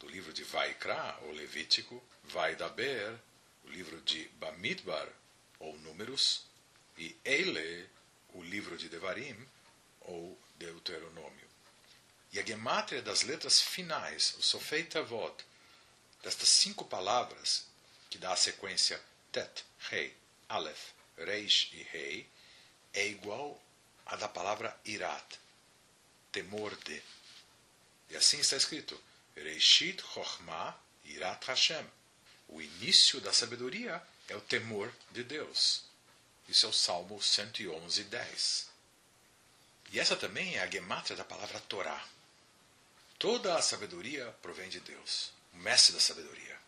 do 0.00 0.08
livro 0.08 0.32
de 0.32 0.42
Vaikra, 0.42 1.20
ou 1.22 1.30
Levítico, 1.30 2.02
Vaidaber, 2.24 3.16
o 3.62 3.68
livro 3.68 4.00
de 4.00 4.24
Bamidbar, 4.40 5.06
ou 5.60 5.78
Números, 5.78 6.46
e 6.98 7.16
Eile, 7.24 7.88
o 8.30 8.42
livro 8.42 8.76
de 8.76 8.88
Devarim, 8.88 9.36
ou 10.00 10.36
Deuteronômio. 10.56 11.43
E 12.34 12.40
a 12.40 12.44
gemátria 12.44 13.00
das 13.00 13.22
letras 13.22 13.60
finais, 13.60 14.34
o 14.36 14.42
Sofei 14.42 14.82
Tavot, 14.82 15.44
destas 16.20 16.48
cinco 16.48 16.84
palavras, 16.84 17.64
que 18.10 18.18
dá 18.18 18.32
a 18.32 18.36
sequência 18.36 19.00
Tet, 19.30 19.64
Rei, 19.88 20.12
Aleph, 20.48 20.88
Reish 21.16 21.70
e 21.72 21.84
Rei, 21.84 22.28
é 22.92 23.06
igual 23.06 23.62
à 24.04 24.16
da 24.16 24.28
palavra 24.28 24.76
Irat, 24.84 25.38
temor 26.32 26.74
de. 26.78 27.00
E 28.10 28.16
assim 28.16 28.40
está 28.40 28.56
escrito: 28.56 29.00
Reishit 29.36 30.02
Chochma 30.02 30.76
Irat 31.04 31.46
Hashem. 31.46 31.86
O 32.48 32.60
início 32.60 33.20
da 33.20 33.32
sabedoria 33.32 34.02
é 34.26 34.34
o 34.34 34.40
temor 34.40 34.92
de 35.12 35.22
Deus. 35.22 35.84
Isso 36.48 36.66
é 36.66 36.68
o 36.68 36.72
Salmo 36.72 37.22
111, 37.22 38.02
10. 38.02 38.70
E 39.92 40.00
essa 40.00 40.16
também 40.16 40.56
é 40.56 40.62
a 40.62 40.66
gemátria 40.68 41.16
da 41.16 41.24
palavra 41.24 41.60
Torá. 41.60 42.04
Toda 43.24 43.56
a 43.56 43.62
sabedoria 43.62 44.30
provém 44.42 44.68
de 44.68 44.80
Deus, 44.80 45.30
o 45.54 45.56
mestre 45.56 45.94
da 45.94 45.98
sabedoria. 45.98 46.58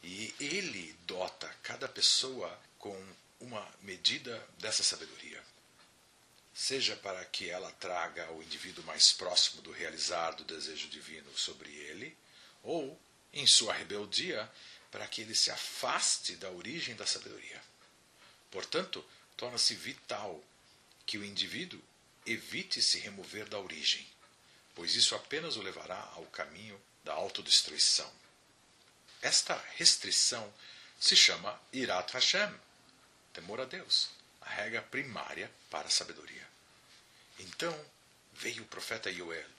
E 0.00 0.32
ele 0.38 0.96
dota 1.00 1.52
cada 1.60 1.88
pessoa 1.88 2.56
com 2.78 2.96
uma 3.40 3.68
medida 3.82 4.48
dessa 4.58 4.84
sabedoria 4.84 5.42
seja 6.54 6.94
para 6.94 7.24
que 7.24 7.50
ela 7.50 7.72
traga 7.72 8.30
o 8.30 8.40
indivíduo 8.44 8.84
mais 8.84 9.12
próximo 9.12 9.60
do 9.60 9.72
realizar 9.72 10.36
do 10.36 10.44
desejo 10.44 10.86
divino 10.86 11.36
sobre 11.36 11.68
ele, 11.68 12.16
ou, 12.62 12.96
em 13.32 13.44
sua 13.44 13.72
rebeldia, 13.72 14.48
para 14.92 15.06
que 15.08 15.22
ele 15.22 15.34
se 15.34 15.50
afaste 15.50 16.36
da 16.36 16.48
origem 16.48 16.94
da 16.94 17.06
sabedoria. 17.06 17.60
Portanto, 18.52 19.04
torna-se 19.36 19.74
vital 19.74 20.40
que 21.04 21.18
o 21.18 21.24
indivíduo 21.24 21.82
evite 22.24 22.80
se 22.80 23.00
remover 23.00 23.48
da 23.48 23.58
origem, 23.58 24.06
pois 24.78 24.94
isso 24.94 25.16
apenas 25.16 25.56
o 25.56 25.60
levará 25.62 25.98
ao 26.14 26.24
caminho 26.26 26.80
da 27.02 27.12
autodestruição. 27.12 28.08
Esta 29.20 29.60
restrição 29.74 30.54
se 31.00 31.16
chama 31.16 31.60
Irat 31.72 32.12
Hashem, 32.12 32.54
temor 33.32 33.60
a 33.60 33.64
Deus 33.64 34.10
a 34.40 34.48
regra 34.48 34.80
primária 34.80 35.50
para 35.68 35.88
a 35.88 35.90
sabedoria. 35.90 36.46
Então 37.40 37.76
veio 38.34 38.62
o 38.62 38.66
profeta 38.66 39.12
Joel, 39.12 39.50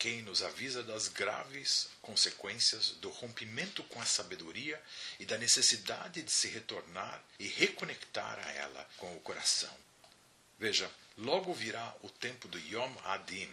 quem 0.00 0.22
nos 0.22 0.42
avisa 0.42 0.82
das 0.82 1.06
graves 1.06 1.88
consequências 2.02 2.90
do 3.00 3.08
rompimento 3.08 3.84
com 3.84 4.02
a 4.02 4.04
sabedoria 4.04 4.82
e 5.20 5.24
da 5.24 5.38
necessidade 5.38 6.22
de 6.22 6.32
se 6.32 6.48
retornar 6.48 7.22
e 7.38 7.46
reconectar 7.46 8.44
a 8.44 8.50
ela 8.50 8.90
com 8.96 9.16
o 9.16 9.20
coração. 9.20 9.74
Veja, 10.58 10.90
logo 11.16 11.54
virá 11.54 11.94
o 12.02 12.10
tempo 12.10 12.48
do 12.48 12.58
Yom 12.58 12.92
Adim, 13.04 13.48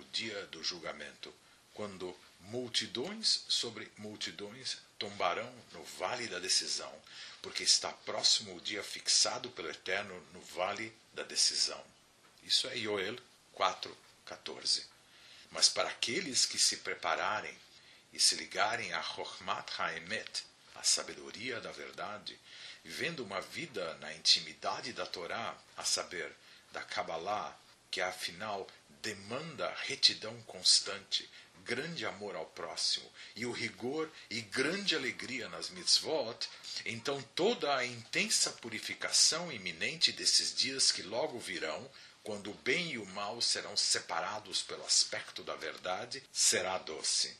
o 0.00 0.04
dia 0.04 0.46
do 0.46 0.62
julgamento, 0.64 1.32
quando 1.74 2.16
multidões 2.40 3.44
sobre 3.48 3.90
multidões 3.98 4.78
tombarão 4.98 5.52
no 5.72 5.84
vale 5.98 6.26
da 6.26 6.38
decisão, 6.38 6.92
porque 7.42 7.62
está 7.62 7.92
próximo 7.92 8.56
o 8.56 8.60
dia 8.60 8.82
fixado 8.82 9.50
pelo 9.50 9.70
Eterno 9.70 10.18
no 10.32 10.40
vale 10.40 10.92
da 11.12 11.22
decisão. 11.22 11.82
Isso 12.42 12.66
é 12.68 12.76
Joel 12.76 13.16
4:14. 13.54 14.84
Mas 15.50 15.68
para 15.68 15.88
aqueles 15.88 16.46
que 16.46 16.58
se 16.58 16.78
prepararem 16.78 17.56
e 18.12 18.20
se 18.20 18.34
ligarem 18.36 18.92
a 18.92 19.02
Chochmat 19.02 19.70
Haemet, 19.78 20.44
a 20.74 20.82
sabedoria 20.82 21.60
da 21.60 21.72
verdade, 21.72 22.38
vivendo 22.84 23.20
uma 23.20 23.40
vida 23.40 23.94
na 23.94 24.12
intimidade 24.14 24.92
da 24.92 25.04
Torá, 25.04 25.56
a 25.76 25.84
saber, 25.84 26.32
da 26.72 26.82
Kabbalah, 26.82 27.56
que 27.90 28.00
afinal 28.00 28.66
demanda 29.02 29.74
retidão 29.86 30.40
constante, 30.42 31.28
grande 31.64 32.04
amor 32.04 32.34
ao 32.34 32.46
próximo 32.46 33.10
e 33.36 33.46
o 33.46 33.52
rigor 33.52 34.10
e 34.28 34.40
grande 34.40 34.96
alegria 34.96 35.48
nas 35.48 35.70
mitzvot, 35.70 36.48
então 36.84 37.22
toda 37.34 37.76
a 37.76 37.84
intensa 37.84 38.50
purificação 38.52 39.52
iminente 39.52 40.12
desses 40.12 40.54
dias 40.54 40.90
que 40.90 41.02
logo 41.02 41.38
virão, 41.38 41.90
quando 42.22 42.50
o 42.50 42.54
bem 42.54 42.92
e 42.92 42.98
o 42.98 43.06
mal 43.06 43.40
serão 43.40 43.76
separados 43.76 44.62
pelo 44.62 44.84
aspecto 44.84 45.42
da 45.42 45.54
verdade, 45.54 46.22
será 46.32 46.76
doce. 46.78 47.36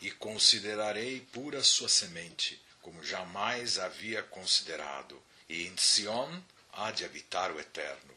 E 0.00 0.10
considerarei 0.10 1.20
pura 1.32 1.62
sua 1.62 1.88
semente, 1.88 2.60
como 2.80 3.04
jamais 3.04 3.78
havia 3.78 4.22
considerado, 4.22 5.20
e 5.48 5.66
em 5.66 5.76
Sion 5.76 6.40
há 6.72 6.90
de 6.90 7.04
habitar 7.04 7.52
o 7.52 7.60
Eterno. 7.60 8.14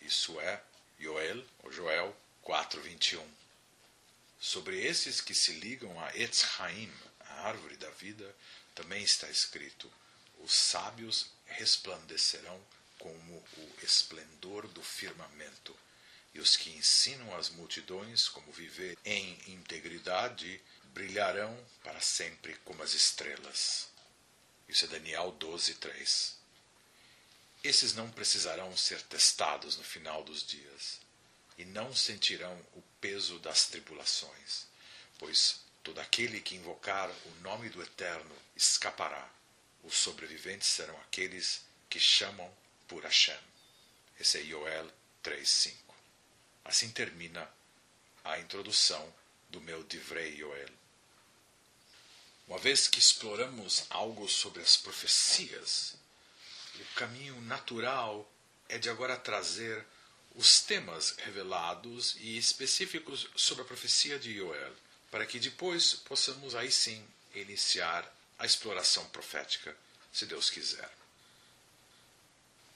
Isso 0.00 0.40
é 0.40 0.62
Joel, 1.02 1.44
ou 1.64 1.72
Joel 1.72 2.16
4:21. 2.44 3.26
Sobre 4.38 4.80
esses 4.86 5.20
que 5.20 5.34
se 5.34 5.50
ligam 5.54 5.98
a 6.00 6.16
Etz 6.16 6.44
Haim, 6.60 6.92
a 7.18 7.48
árvore 7.48 7.76
da 7.76 7.90
vida, 7.90 8.32
também 8.72 9.02
está 9.02 9.28
escrito: 9.28 9.92
os 10.38 10.54
sábios 10.54 11.26
resplandecerão 11.46 12.64
como 13.00 13.34
o 13.34 13.74
esplendor 13.82 14.68
do 14.68 14.80
firmamento, 14.80 15.76
e 16.32 16.38
os 16.38 16.56
que 16.56 16.70
ensinam 16.70 17.34
as 17.36 17.50
multidões 17.50 18.28
como 18.28 18.52
viver 18.52 18.96
em 19.04 19.36
integridade 19.48 20.60
brilharão 20.94 21.52
para 21.82 22.00
sempre 22.00 22.54
como 22.64 22.80
as 22.80 22.94
estrelas. 22.94 23.88
Isso 24.68 24.84
é 24.84 24.88
Daniel 24.88 25.32
12, 25.32 25.74
3. 25.74 26.41
Esses 27.62 27.94
não 27.94 28.10
precisarão 28.10 28.76
ser 28.76 29.00
testados 29.02 29.76
no 29.76 29.84
final 29.84 30.24
dos 30.24 30.44
dias 30.44 31.00
e 31.56 31.64
não 31.64 31.94
sentirão 31.94 32.58
o 32.74 32.82
peso 33.00 33.38
das 33.38 33.66
tribulações, 33.66 34.66
pois 35.18 35.60
todo 35.82 36.00
aquele 36.00 36.40
que 36.40 36.56
invocar 36.56 37.08
o 37.10 37.30
nome 37.42 37.68
do 37.68 37.82
Eterno 37.82 38.34
escapará. 38.56 39.30
Os 39.84 39.94
sobreviventes 39.94 40.68
serão 40.68 40.96
aqueles 41.02 41.62
que 41.88 42.00
chamam 42.00 42.52
por 42.88 43.04
Hashem. 43.04 43.38
Esse 44.18 44.40
é 44.40 44.44
Joel 44.44 44.90
3.5. 45.22 45.74
Assim 46.64 46.90
termina 46.90 47.48
a 48.24 48.38
introdução 48.38 49.12
do 49.50 49.60
meu 49.60 49.84
Divrei 49.84 50.36
Joel. 50.36 50.68
Uma 52.46 52.58
vez 52.58 52.88
que 52.88 52.98
exploramos 52.98 53.84
algo 53.90 54.28
sobre 54.28 54.62
as 54.62 54.76
profecias, 54.76 55.94
o 56.80 56.94
caminho 56.94 57.40
natural 57.42 58.30
é 58.68 58.78
de 58.78 58.88
agora 58.88 59.16
trazer 59.16 59.84
os 60.34 60.60
temas 60.60 61.14
revelados 61.18 62.16
e 62.20 62.38
específicos 62.38 63.28
sobre 63.36 63.62
a 63.62 63.66
profecia 63.66 64.18
de 64.18 64.34
Joel, 64.34 64.74
para 65.10 65.26
que 65.26 65.38
depois 65.38 65.94
possamos 65.94 66.54
aí 66.54 66.72
sim 66.72 67.06
iniciar 67.34 68.10
a 68.38 68.46
exploração 68.46 69.04
profética, 69.10 69.76
se 70.12 70.24
Deus 70.24 70.48
quiser. 70.48 70.90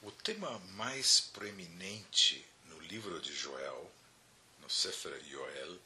O 0.02 0.10
tema 0.10 0.58
mais 0.74 1.20
proeminente 1.20 2.46
no 2.66 2.78
livro 2.80 3.20
de 3.20 3.34
Joel, 3.34 3.90
no 4.60 4.68
Sefer 4.68 5.20
Joel, 5.24 5.78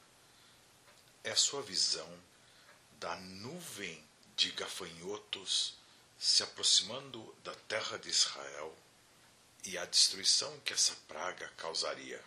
é 1.22 1.30
a 1.30 1.36
sua 1.36 1.62
visão 1.62 2.08
da 2.98 3.14
nuvem 3.16 4.02
de 4.36 4.50
gafanhotos 4.52 5.79
se 6.20 6.42
aproximando 6.42 7.34
da 7.42 7.54
terra 7.66 7.96
de 7.96 8.10
Israel 8.10 8.76
e 9.64 9.78
a 9.78 9.86
destruição 9.86 10.60
que 10.60 10.74
essa 10.74 10.94
praga 11.08 11.48
causaria. 11.56 12.22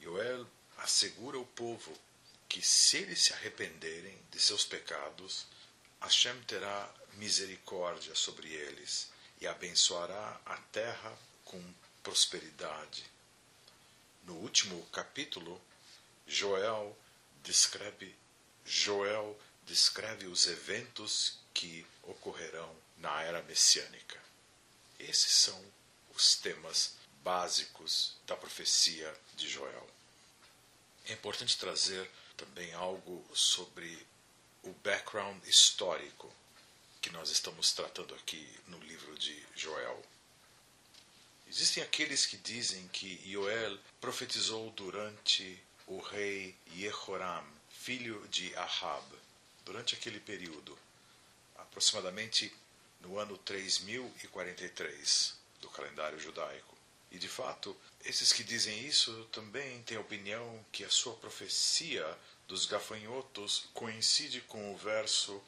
Joel 0.00 0.46
assegura 0.78 1.36
o 1.40 1.44
povo 1.44 1.92
que 2.48 2.62
se 2.62 2.98
eles 2.98 3.24
se 3.24 3.32
arrependerem 3.32 4.16
de 4.30 4.38
seus 4.38 4.64
pecados, 4.64 5.44
Hashem 6.00 6.40
terá 6.42 6.88
misericórdia 7.14 8.14
sobre 8.14 8.48
eles 8.48 9.10
e 9.40 9.48
abençoará 9.48 10.40
a 10.46 10.56
terra 10.70 11.18
com 11.44 11.60
prosperidade. 12.00 13.04
No 14.22 14.34
último 14.34 14.86
capítulo, 14.92 15.60
Joel 16.28 16.96
descreve 17.42 18.14
Joel 18.64 19.36
descreve 19.64 20.26
os 20.26 20.46
eventos 20.46 21.40
que 21.56 21.86
ocorrerão 22.02 22.76
na 22.98 23.22
era 23.22 23.42
messiânica. 23.44 24.22
Esses 24.98 25.32
são 25.32 25.58
os 26.14 26.36
temas 26.36 26.96
básicos 27.24 28.14
da 28.26 28.36
profecia 28.36 29.10
de 29.34 29.48
Joel. 29.48 29.88
É 31.06 31.14
importante 31.14 31.56
trazer 31.56 32.10
também 32.36 32.74
algo 32.74 33.26
sobre 33.34 34.06
o 34.64 34.70
background 34.84 35.42
histórico 35.46 36.30
que 37.00 37.08
nós 37.08 37.30
estamos 37.30 37.72
tratando 37.72 38.14
aqui 38.14 38.46
no 38.66 38.78
livro 38.80 39.18
de 39.18 39.42
Joel. 39.54 40.04
Existem 41.48 41.82
aqueles 41.82 42.26
que 42.26 42.36
dizem 42.36 42.86
que 42.88 43.18
Joel 43.32 43.78
profetizou 43.98 44.70
durante 44.72 45.58
o 45.86 46.00
rei 46.00 46.54
Jehoram, 46.74 47.46
filho 47.70 48.28
de 48.28 48.54
Ahab, 48.56 49.06
durante 49.64 49.94
aquele 49.94 50.20
período, 50.20 50.76
aproximadamente 51.76 52.50
no 53.00 53.18
ano 53.18 53.36
3043 53.36 55.34
do 55.60 55.68
calendário 55.68 56.18
judaico. 56.18 56.74
E 57.10 57.18
de 57.18 57.28
fato, 57.28 57.76
esses 58.02 58.32
que 58.32 58.42
dizem 58.42 58.86
isso 58.86 59.28
também 59.30 59.82
têm 59.82 59.98
a 59.98 60.00
opinião 60.00 60.64
que 60.72 60.84
a 60.84 60.90
sua 60.90 61.14
profecia 61.16 62.18
dos 62.48 62.64
gafanhotos 62.64 63.68
coincide 63.74 64.40
com 64.40 64.72
o 64.72 64.76
verso 64.78 65.38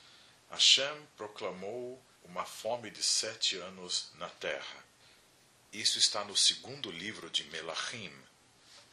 Hashem 0.51 1.09
proclamou 1.17 1.99
uma 2.25 2.45
fome 2.45 2.91
de 2.91 3.03
sete 3.03 3.57
anos 3.57 4.11
na 4.17 4.29
terra. 4.29 4.85
Isso 5.73 5.99
está 5.99 6.25
no 6.25 6.37
segundo 6.37 6.91
livro 6.91 7.31
de 7.31 7.45
Melachim, 7.45 8.13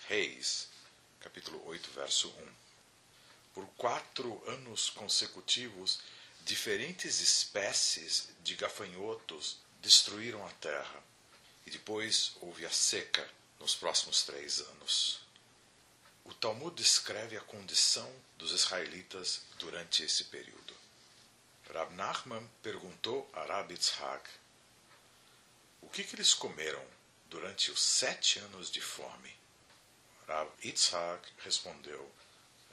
Reis, 0.07 0.69
capítulo 1.19 1.61
8, 1.67 1.91
verso 1.91 2.29
1. 2.29 2.47
Por 3.53 3.67
quatro 3.75 4.41
anos 4.47 4.89
consecutivos, 4.89 5.99
diferentes 6.45 7.19
espécies 7.21 8.29
de 8.43 8.55
gafanhotos 8.55 9.57
destruíram 9.81 10.45
a 10.45 10.51
terra. 10.51 11.03
E 11.65 11.71
depois 11.71 12.33
houve 12.39 12.65
a 12.65 12.69
seca 12.69 13.27
nos 13.59 13.75
próximos 13.75 14.21
três 14.23 14.59
anos. 14.59 15.19
O 16.23 16.33
Talmud 16.35 16.75
descreve 16.75 17.35
a 17.35 17.41
condição 17.41 18.11
dos 18.37 18.51
israelitas 18.51 19.41
durante 19.57 20.03
esse 20.03 20.25
período. 20.25 20.75
Rab 21.73 21.91
Nachman 21.95 22.47
perguntou 22.61 23.27
a 23.33 23.43
Rab 23.43 23.71
Yitzhak 23.71 24.29
o 25.81 25.89
que, 25.89 26.03
que 26.03 26.15
eles 26.15 26.33
comeram 26.33 26.83
durante 27.27 27.71
os 27.71 27.81
sete 27.81 28.37
anos 28.39 28.69
de 28.69 28.81
fome. 28.81 29.35
Rab 30.27 30.49
Yitzhak 30.63 31.27
respondeu: 31.39 32.11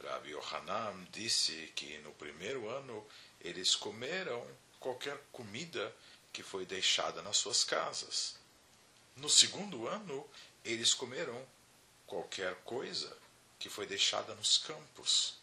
Rab 0.03 0.29
Yohanan 0.29 1.07
disse 1.11 1.73
que 1.75 1.99
no 1.99 2.13
primeiro 2.13 2.69
ano 2.69 3.07
eles 3.43 3.75
comeram 3.75 4.47
qualquer 4.79 5.19
comida 5.33 5.95
que 6.33 6.43
foi 6.43 6.65
deixada 6.65 7.21
nas 7.23 7.37
suas 7.37 7.65
casas. 7.65 8.37
No 9.17 9.29
segundo 9.29 9.87
ano, 9.87 10.27
eles 10.65 10.95
comeram 10.95 11.47
qualquer 12.07 12.55
coisa 12.65 13.15
que 13.59 13.69
foi 13.69 13.87
deixada 13.87 14.35
nos 14.35 14.59
campos. 14.59 15.35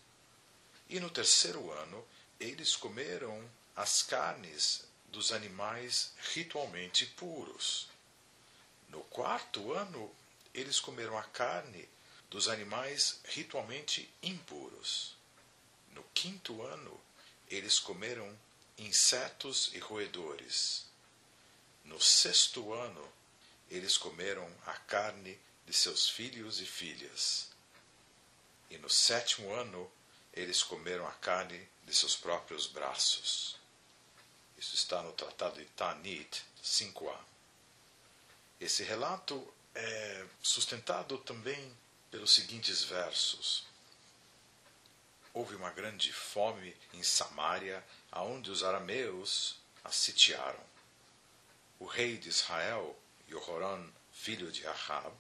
E 0.90 1.00
no 1.00 1.10
terceiro 1.10 1.72
ano, 1.72 2.06
eles 2.40 2.76
comeram 2.76 3.50
as 3.76 4.02
carnes 4.02 4.84
dos 5.08 5.32
animais 5.32 6.14
ritualmente 6.34 7.06
puros. 7.06 7.88
No 8.90 9.02
quarto 9.04 9.74
ano, 9.74 10.12
eles 10.54 10.80
comeram 10.80 11.18
a 11.18 11.24
carne 11.24 11.88
dos 12.30 12.48
animais 12.48 13.20
ritualmente 13.26 14.12
impuros. 14.24 15.16
No 15.92 16.04
quinto 16.14 16.62
ano, 16.64 17.00
eles 17.50 17.80
comeram 17.80 18.38
insetos 18.78 19.72
e 19.74 19.80
roedores. 19.80 20.86
No 21.84 22.00
sexto 22.00 22.74
ano, 22.74 23.12
eles 23.70 23.98
comeram 23.98 24.48
a 24.66 24.74
carne 24.74 25.40
de 25.66 25.74
seus 25.74 26.10
filhos 26.10 26.60
e 26.60 26.66
filhas. 26.66 27.50
E 28.70 28.78
no 28.78 28.90
sétimo 28.90 29.52
ano, 29.54 29.92
eles 30.34 30.64
comeram 30.64 31.08
a 31.08 31.12
carne 31.14 31.68
de 31.84 31.94
seus 31.96 32.16
próprios 32.16 32.68
braços. 32.68 33.58
Isso 34.58 34.76
está 34.76 35.02
no 35.02 35.12
Tratado 35.14 35.60
de 35.60 35.66
Tanit 35.68 36.44
5a. 36.64 37.18
Esse 38.60 38.84
relato 38.84 39.52
é 39.74 40.26
sustentado 40.42 41.18
também 41.20 41.76
pelos 42.12 42.34
seguintes 42.34 42.84
versos. 42.84 43.69
Houve 45.34 45.56
uma 45.56 45.70
grande 45.70 46.12
fome 46.12 46.76
em 46.94 47.04
Samaria, 47.04 47.84
aonde 48.12 48.50
os 48.50 48.64
arameus 48.64 49.58
a 49.84 49.92
sitiaram. 49.92 50.64
O 51.80 51.86
rei 51.86 52.18
de 52.18 52.30
Israel, 52.30 52.98
Jehoram, 53.28 53.90
filho 54.12 54.52
de 54.52 54.66
Ahab, 54.68 55.14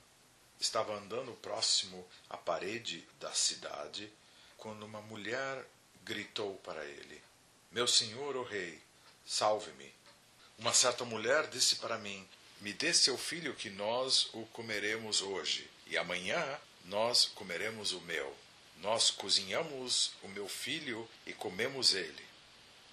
estava 0.59 0.93
andando 0.93 1.31
próximo 1.41 2.05
à 2.29 2.35
parede 2.35 3.07
da 3.19 3.31
cidade 3.31 4.11
quando 4.57 4.83
uma 4.83 5.01
mulher 5.01 5.65
gritou 6.03 6.55
para 6.57 6.83
ele: 6.85 7.21
Meu 7.71 7.87
senhor, 7.87 8.35
o 8.35 8.43
rei, 8.43 8.81
salve-me. 9.25 9.93
Uma 10.57 10.73
certa 10.73 11.05
mulher 11.05 11.47
disse 11.47 11.77
para 11.77 11.97
mim: 11.97 12.27
Me 12.59 12.73
dê 12.73 12.93
seu 12.93 13.17
filho 13.17 13.55
que 13.55 13.69
nós 13.69 14.29
o 14.33 14.45
comeremos 14.47 15.21
hoje, 15.21 15.69
e 15.87 15.97
amanhã 15.97 16.59
nós 16.85 17.25
comeremos 17.25 17.93
o 17.93 18.01
meu. 18.01 18.35
Nós 18.81 19.11
cozinhamos 19.11 20.13
o 20.23 20.27
meu 20.29 20.47
filho 20.47 21.09
e 21.25 21.33
comemos 21.33 21.93
ele. 21.93 22.25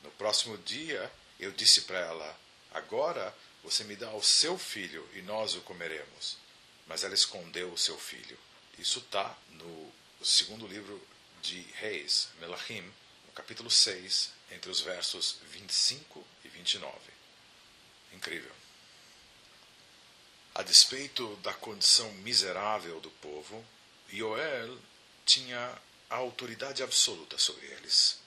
No 0.03 0.11
próximo 0.13 0.59
dia 0.59 1.11
eu 1.39 1.53
disse 1.53 1.83
para 1.83 1.99
ela: 1.99 2.39
Agora 2.73 3.35
você 3.63 3.85
me 3.85 3.97
dá 3.97 4.13
o 4.13 4.23
seu 4.23 4.59
filho 4.59 5.09
e 5.15 5.23
nós 5.23 5.55
o 5.55 5.61
comeremos. 5.63 6.37
Mas 6.87 7.05
ela 7.05 7.15
escondeu 7.15 7.73
o 7.73 7.79
seu 7.79 7.99
filho. 7.99 8.39
Isso 8.79 8.99
está 8.99 9.37
no 9.51 9.93
segundo 10.23 10.67
livro 10.67 11.01
de 11.43 11.61
Reis, 11.77 12.29
Melachim, 12.41 12.83
no 12.83 13.33
capítulo 13.33 13.71
6, 13.71 14.33
entre 14.51 14.71
os 14.71 14.81
versos 14.81 15.39
25 15.51 16.25
e 16.45 16.49
29. 16.49 16.95
Incrível. 18.13 18.53
A 20.55 20.63
despeito 20.63 21.37
da 21.37 21.53
condição 21.53 22.11
miserável 22.15 23.01
do 23.01 23.11
povo, 23.11 23.65
Joel 24.09 24.79
tinha 25.27 25.77
a 26.09 26.17
autoridade 26.17 26.83
absoluta 26.83 27.37
sobre 27.37 27.67
eles. 27.67 28.21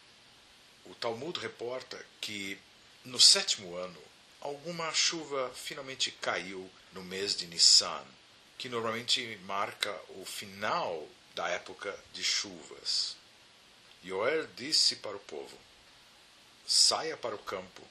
O 0.86 0.94
Talmud 0.94 1.40
reporta 1.40 2.06
que 2.20 2.60
no 3.06 3.20
sétimo 3.20 3.76
ano 3.78 4.02
alguma 4.42 4.94
chuva 4.94 5.50
finalmente 5.56 6.12
caiu 6.12 6.70
no 6.92 7.02
mês 7.04 7.36
de 7.36 7.48
Nissan, 7.48 8.06
que 8.58 8.68
normalmente 8.68 9.40
marca 9.46 9.98
o 10.10 10.26
final 10.26 11.08
da 11.34 11.48
época 11.48 11.98
de 12.14 12.24
chuvas. 12.24 13.16
Joel 14.04 14.48
disse 14.56 14.98
para 14.98 15.16
o 15.16 15.22
povo: 15.22 15.58
saia 16.68 17.16
para 17.16 17.36
o 17.36 17.40
campo 17.40 17.82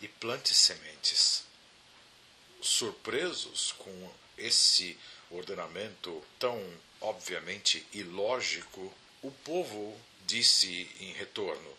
e 0.00 0.08
plante 0.08 0.54
sementes. 0.54 1.44
Surpresos 2.62 3.72
com 3.72 4.12
esse 4.38 4.98
ordenamento 5.30 6.24
tão 6.38 6.58
obviamente 7.04 7.86
ilógico, 7.92 8.92
o 9.22 9.30
povo 9.30 9.98
disse 10.26 10.90
em 11.00 11.12
retorno: 11.12 11.76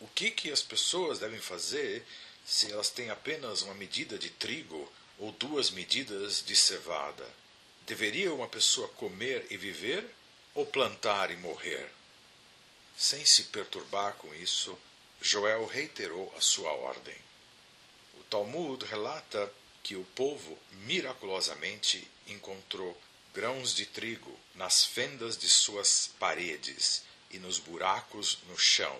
o 0.00 0.06
que, 0.08 0.30
que 0.30 0.50
as 0.50 0.62
pessoas 0.62 1.18
devem 1.18 1.40
fazer 1.40 2.06
se 2.44 2.70
elas 2.70 2.90
têm 2.90 3.10
apenas 3.10 3.62
uma 3.62 3.74
medida 3.74 4.18
de 4.18 4.30
trigo 4.30 4.92
ou 5.18 5.32
duas 5.32 5.70
medidas 5.70 6.44
de 6.44 6.54
cevada? 6.54 7.26
Deveria 7.86 8.34
uma 8.34 8.48
pessoa 8.48 8.88
comer 8.88 9.46
e 9.50 9.56
viver 9.56 10.04
ou 10.54 10.66
plantar 10.66 11.30
e 11.30 11.36
morrer? 11.36 11.90
Sem 12.96 13.24
se 13.24 13.44
perturbar 13.44 14.14
com 14.14 14.34
isso, 14.34 14.78
Joel 15.20 15.66
reiterou 15.66 16.32
a 16.36 16.40
sua 16.40 16.72
ordem. 16.72 17.16
O 18.18 18.24
Talmud 18.24 18.84
relata 18.84 19.50
que 19.82 19.96
o 19.96 20.04
povo 20.14 20.58
miraculosamente 20.84 22.06
encontrou 22.26 23.00
grãos 23.36 23.74
de 23.74 23.84
trigo 23.84 24.34
nas 24.54 24.82
fendas 24.82 25.36
de 25.36 25.46
suas 25.46 26.10
paredes 26.18 27.02
e 27.30 27.38
nos 27.38 27.58
buracos 27.58 28.38
no 28.48 28.58
chão. 28.58 28.98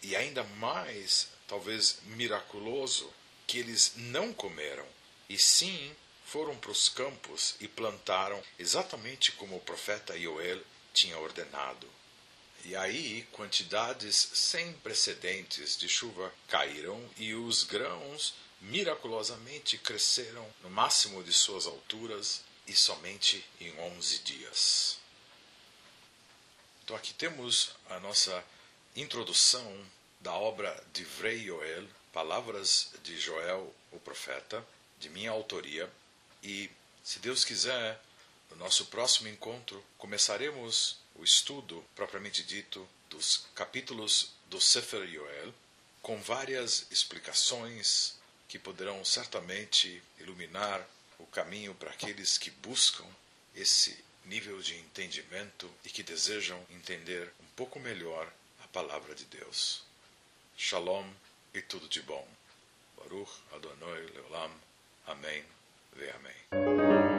E 0.00 0.14
ainda 0.14 0.44
mais, 0.44 1.26
talvez 1.48 1.98
miraculoso, 2.04 3.12
que 3.48 3.58
eles 3.58 3.94
não 3.96 4.32
comeram, 4.32 4.86
e 5.28 5.36
sim 5.36 5.92
foram 6.24 6.56
para 6.56 6.70
os 6.70 6.88
campos 6.88 7.56
e 7.58 7.66
plantaram 7.66 8.40
exatamente 8.60 9.32
como 9.32 9.56
o 9.56 9.60
profeta 9.60 10.16
Joel 10.16 10.62
tinha 10.92 11.18
ordenado. 11.18 11.90
E 12.64 12.76
aí, 12.76 13.26
quantidades 13.32 14.14
sem 14.34 14.72
precedentes 14.74 15.76
de 15.76 15.88
chuva 15.88 16.32
caíram 16.46 17.04
e 17.16 17.34
os 17.34 17.64
grãos 17.64 18.34
miraculosamente 18.60 19.76
cresceram 19.78 20.48
no 20.62 20.70
máximo 20.70 21.24
de 21.24 21.32
suas 21.32 21.66
alturas 21.66 22.44
e 22.66 22.74
somente 22.74 23.44
em 23.60 23.78
11 23.78 24.18
dias. 24.20 24.98
Então 26.82 26.96
aqui 26.96 27.14
temos 27.14 27.70
a 27.88 27.98
nossa 28.00 28.44
introdução 28.94 29.86
da 30.20 30.32
obra 30.32 30.82
de 30.92 31.04
Vrei 31.04 31.44
Joel, 31.44 31.86
Palavras 32.12 32.90
de 33.02 33.18
Joel, 33.18 33.74
o 33.90 33.98
profeta, 33.98 34.64
de 34.98 35.08
minha 35.08 35.30
autoria, 35.30 35.90
e 36.42 36.70
se 37.02 37.18
Deus 37.18 37.44
quiser, 37.44 38.00
no 38.50 38.56
nosso 38.56 38.86
próximo 38.86 39.28
encontro 39.28 39.84
começaremos 39.98 40.98
o 41.14 41.24
estudo 41.24 41.84
propriamente 41.94 42.42
dito 42.42 42.88
dos 43.10 43.46
capítulos 43.54 44.32
do 44.46 44.60
Sefer 44.60 45.08
Yoel, 45.08 45.54
com 46.02 46.20
várias 46.20 46.86
explicações 46.90 48.16
que 48.46 48.58
poderão 48.58 49.04
certamente 49.04 50.02
iluminar 50.18 50.86
o 51.18 51.26
caminho 51.26 51.74
para 51.74 51.90
aqueles 51.90 52.38
que 52.38 52.50
buscam 52.50 53.04
esse 53.54 54.02
nível 54.24 54.60
de 54.60 54.76
entendimento 54.78 55.70
e 55.84 55.90
que 55.90 56.02
desejam 56.02 56.60
entender 56.70 57.30
um 57.40 57.46
pouco 57.56 57.78
melhor 57.78 58.30
a 58.62 58.68
palavra 58.68 59.14
de 59.14 59.24
Deus. 59.26 59.82
Shalom 60.56 61.08
e 61.52 61.60
tudo 61.60 61.88
de 61.88 62.02
bom. 62.02 62.26
Baruch 62.96 63.30
Adonai 63.52 64.00
Leolam. 64.14 64.50
Amém 65.06 65.44
ve 65.96 66.10
Amém. 66.10 67.13